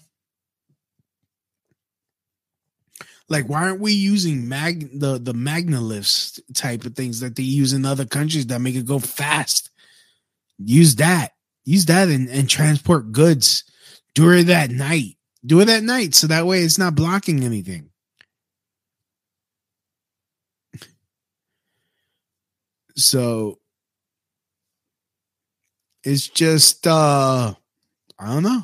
like 3.30 3.48
why 3.48 3.62
aren't 3.62 3.80
we 3.80 3.94
using 3.94 4.50
mag 4.50 5.00
the 5.00 5.20
the 5.20 5.34
magnalifts 5.34 6.40
type 6.54 6.84
of 6.84 6.96
things 6.96 7.22
that 7.22 7.38
they 7.38 7.44
use 7.44 7.72
in 7.72 7.86
other 7.86 8.06
countries 8.06 8.48
that 8.48 8.60
make 8.60 8.76
it 8.76 8.86
go 8.86 9.00
fast? 9.00 9.70
Use 10.58 10.96
that. 10.96 11.32
Use 11.64 11.86
that 11.86 12.10
and, 12.10 12.30
and 12.30 12.50
transport 12.50 13.12
goods 13.14 13.64
during 14.16 14.48
that 14.48 14.70
night. 14.70 15.16
Do 15.46 15.60
it 15.62 15.70
at 15.70 15.84
night 15.84 16.16
so 16.16 16.28
that 16.28 16.46
way 16.46 16.60
it's 16.60 16.78
not 16.78 16.96
blocking 16.96 17.44
anything. 17.44 17.90
So 22.98 23.60
it's 26.06 26.30
just 26.30 26.88
uh 26.88 27.54
I 28.18 28.26
don't 28.34 28.44
know. 28.44 28.64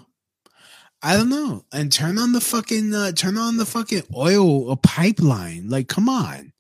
I 1.03 1.17
don't 1.17 1.29
know. 1.29 1.65
And 1.73 1.91
turn 1.91 2.17
on 2.17 2.31
the 2.31 2.39
fucking 2.39 2.95
uh, 2.95 3.11
turn 3.11 3.37
on 3.37 3.57
the 3.57 3.65
fucking 3.65 4.03
oil 4.15 4.71
a 4.71 4.77
pipeline. 4.77 5.67
Like 5.67 5.87
come 5.89 6.07
on. 6.07 6.53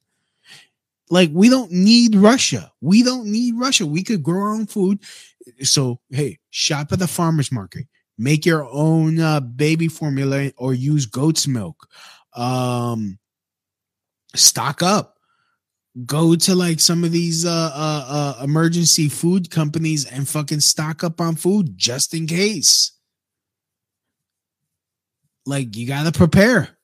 Like 1.09 1.29
we 1.33 1.49
don't 1.49 1.71
need 1.71 2.15
Russia. 2.15 2.71
We 2.81 3.03
don't 3.03 3.27
need 3.27 3.55
Russia. 3.57 3.85
We 3.85 4.03
could 4.03 4.23
grow 4.23 4.41
our 4.41 4.53
own 4.53 4.65
food. 4.65 4.99
So 5.61 5.99
hey, 6.09 6.39
shop 6.49 6.91
at 6.91 6.99
the 6.99 7.07
farmers 7.07 7.51
market. 7.51 7.85
Make 8.21 8.45
your 8.45 8.69
own 8.69 9.19
uh, 9.19 9.39
baby 9.39 9.87
formula 9.87 10.51
or 10.55 10.75
use 10.75 11.07
goat's 11.07 11.47
milk. 11.47 11.87
Um 12.35 13.17
stock 14.35 14.83
up. 14.83 15.17
Go 16.05 16.35
to 16.35 16.53
like 16.53 16.79
some 16.79 17.03
of 17.03 17.11
these 17.11 17.47
uh, 17.47 17.49
uh 17.73 18.05
uh 18.39 18.43
emergency 18.43 19.09
food 19.09 19.49
companies 19.49 20.05
and 20.05 20.29
fucking 20.29 20.59
stock 20.59 21.03
up 21.03 21.19
on 21.19 21.35
food 21.35 21.75
just 21.75 22.13
in 22.13 22.27
case. 22.27 22.91
Like 25.47 25.75
you 25.75 25.87
gotta 25.87 26.11
prepare. 26.11 26.77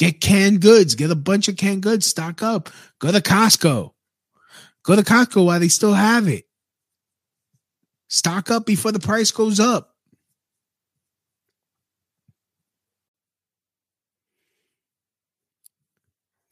Get 0.00 0.20
canned 0.20 0.62
goods. 0.62 0.96
Get 0.96 1.12
a 1.12 1.14
bunch 1.14 1.46
of 1.46 1.56
canned 1.56 1.84
goods. 1.84 2.06
Stock 2.06 2.42
up. 2.42 2.70
Go 2.98 3.12
to 3.12 3.20
costco. 3.20 3.92
Go 4.82 4.96
to 4.96 5.02
costco 5.02 5.46
while 5.46 5.60
they 5.60 5.68
still 5.68 5.94
have 5.94 6.26
it. 6.26 6.44
Stock 8.08 8.50
up 8.50 8.66
before 8.66 8.90
the 8.90 8.98
price 8.98 9.30
goes 9.30 9.60
up 9.60 9.91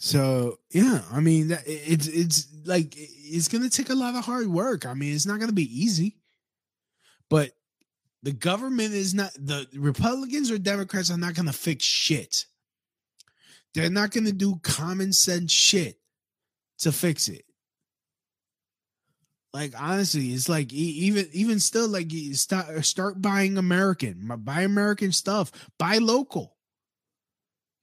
So 0.01 0.59
yeah, 0.73 1.05
I 1.13 1.21
mean, 1.21 1.49
that- 1.49 1.65
it's 1.67 2.07
it's 2.07 2.49
like 2.65 2.95
it's 2.97 3.49
gonna 3.49 3.69
take 3.69 3.91
a 3.91 3.95
lot 3.95 4.15
of 4.15 4.25
hard 4.25 4.47
work. 4.49 4.87
I 4.87 4.95
mean, 4.95 5.15
it's 5.15 5.27
not 5.27 5.41
gonna 5.41 5.53
be 5.53 5.83
easy, 5.83 6.19
but 7.29 7.53
the 8.23 8.33
government 8.33 8.95
is 8.95 9.15
not 9.15 9.33
the 9.35 9.69
Republicans 9.75 10.51
or 10.51 10.59
Democrats 10.59 11.11
are 11.11 11.19
not 11.19 11.35
gonna 11.35 11.53
fix 11.53 11.85
shit. 11.85 12.47
They're 13.75 13.91
not 13.91 14.11
gonna 14.11 14.33
do 14.33 14.57
common 14.63 15.13
sense 15.13 15.53
shit 15.53 16.01
to 16.79 16.93
fix 16.93 17.29
it. 17.29 17.45
Like 19.53 19.75
honestly, 19.81 20.33
it's 20.33 20.49
like 20.49 20.73
even 20.73 21.29
even 21.33 21.61
still, 21.61 21.89
like 21.89 22.11
start 22.35 22.85
start 22.87 23.21
buying 23.21 23.59
American, 23.59 24.31
buy 24.39 24.63
American 24.63 25.13
stuff, 25.13 25.53
buy 25.79 25.99
local 25.99 26.57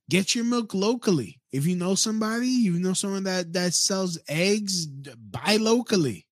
get 0.09 0.35
your 0.35 0.45
milk 0.45 0.73
locally. 0.73 1.36
If 1.51 1.65
you 1.65 1.75
know 1.75 1.95
somebody, 1.95 2.47
you 2.47 2.73
know 2.79 2.93
someone 2.93 3.23
that 3.23 3.53
that 3.53 3.73
sells 3.73 4.19
eggs, 4.27 4.85
buy 4.85 5.57
locally. 5.59 6.27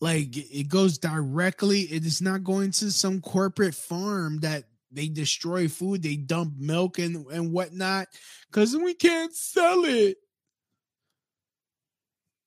Like 0.00 0.36
it 0.36 0.68
goes 0.68 0.98
directly, 0.98 1.82
it 1.82 2.04
is 2.04 2.20
not 2.20 2.44
going 2.44 2.72
to 2.72 2.90
some 2.90 3.20
corporate 3.20 3.74
farm 3.74 4.40
that 4.40 4.64
they 4.90 5.08
destroy 5.08 5.68
food, 5.68 6.02
they 6.02 6.16
dump 6.16 6.54
milk 6.58 6.98
and, 6.98 7.26
and 7.28 7.52
whatnot, 7.52 8.08
because 8.50 8.76
we 8.76 8.94
can't 8.94 9.34
sell 9.34 9.84
it. 9.84 10.18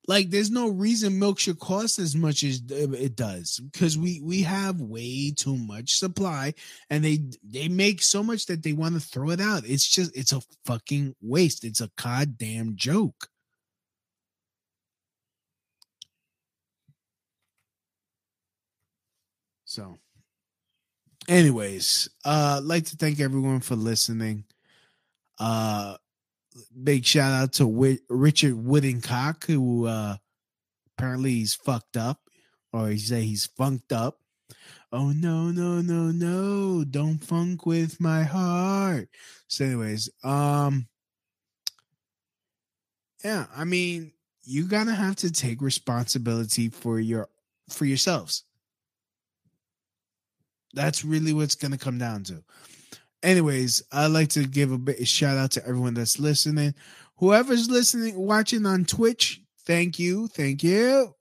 Like 0.07 0.29
there's 0.29 0.51
no 0.51 0.69
reason 0.69 1.17
milk 1.17 1.39
should 1.39 1.59
cost 1.59 1.97
as 1.99 2.15
much 2.15 2.43
as 2.43 2.61
it 2.69 3.15
does 3.15 3.59
because 3.71 3.97
we 3.97 4.21
we 4.21 4.43
have 4.43 4.79
way 4.81 5.31
too 5.31 5.57
much 5.57 5.97
supply 5.97 6.53
and 6.89 7.03
they 7.03 7.19
they 7.43 7.67
make 7.67 8.01
so 8.03 8.21
much 8.23 8.45
that 8.47 8.61
they 8.63 8.73
want 8.73 8.93
to 8.95 9.01
throw 9.01 9.31
it 9.31 9.41
out. 9.41 9.63
It's 9.65 9.87
just 9.87 10.15
it's 10.15 10.31
a 10.33 10.41
fucking 10.65 11.15
waste. 11.21 11.63
It's 11.63 11.81
a 11.81 11.89
goddamn 11.97 12.75
joke. 12.75 13.29
So 19.65 19.97
anyways, 21.27 22.09
uh 22.23 22.61
like 22.63 22.85
to 22.85 22.95
thank 22.95 23.19
everyone 23.19 23.59
for 23.61 23.75
listening. 23.75 24.45
Uh 25.39 25.97
big 26.83 27.05
shout 27.05 27.31
out 27.31 27.53
to 27.53 27.63
Wi- 27.63 27.99
Richard 28.09 28.53
Woodencock, 28.53 29.45
who 29.45 29.85
uh, 29.87 30.17
apparently 30.97 31.31
he's 31.31 31.55
fucked 31.55 31.97
up, 31.97 32.19
or 32.73 32.89
he 32.89 32.97
say 32.97 33.23
he's 33.23 33.45
funked 33.45 33.91
up. 33.91 34.19
Oh 34.91 35.11
no, 35.11 35.51
no, 35.51 35.81
no, 35.81 36.11
no! 36.11 36.83
Don't 36.83 37.17
funk 37.17 37.65
with 37.65 37.99
my 37.99 38.23
heart. 38.23 39.09
So, 39.47 39.65
anyways, 39.65 40.09
um, 40.23 40.87
yeah, 43.23 43.47
I 43.55 43.63
mean, 43.63 44.13
you 44.43 44.65
gotta 44.67 44.93
have 44.93 45.15
to 45.17 45.31
take 45.31 45.61
responsibility 45.61 46.69
for 46.69 46.99
your 46.99 47.27
for 47.69 47.85
yourselves. 47.85 48.43
That's 50.73 51.03
really 51.03 51.33
what's 51.33 51.55
gonna 51.55 51.77
come 51.77 51.97
down 51.97 52.23
to 52.25 52.43
anyways, 53.26 53.84
I'd 53.91 54.07
like 54.07 54.30
to 54.30 54.45
give 54.45 54.71
a 54.71 54.78
bit 54.78 54.99
a 54.99 55.05
shout 55.05 55.38
out 55.38 55.51
to 55.51 55.67
everyone 55.67 55.95
that's 55.95 56.19
listening. 56.19 56.76
Whoever's 57.17 57.69
listening, 57.69 58.17
watching 58.17 58.65
on 58.65 58.86
Twitch, 58.86 59.41
thank 59.65 59.99
you, 59.99 60.28
thank 60.28 60.63
you. 60.63 61.15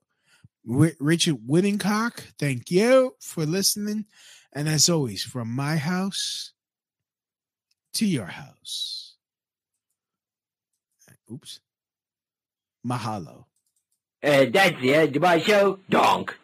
Ri- 0.65 0.95
Richard 0.99 1.37
Whittingcock, 1.47 2.19
thank 2.39 2.71
you 2.71 3.15
for 3.19 3.45
listening. 3.45 4.05
And 4.53 4.69
as 4.69 4.89
always, 4.89 5.23
from 5.23 5.49
my 5.49 5.77
house 5.77 6.53
to 7.93 8.05
your 8.05 8.27
house. 8.27 9.15
Oops. 11.31 11.59
Mahalo. 12.85 13.45
Uh, 14.23 14.45
that's 14.51 14.79
the 14.79 14.93
end 14.93 15.15
of 15.15 15.21
my 15.21 15.39
show. 15.39 15.79
Donk. 15.89 16.35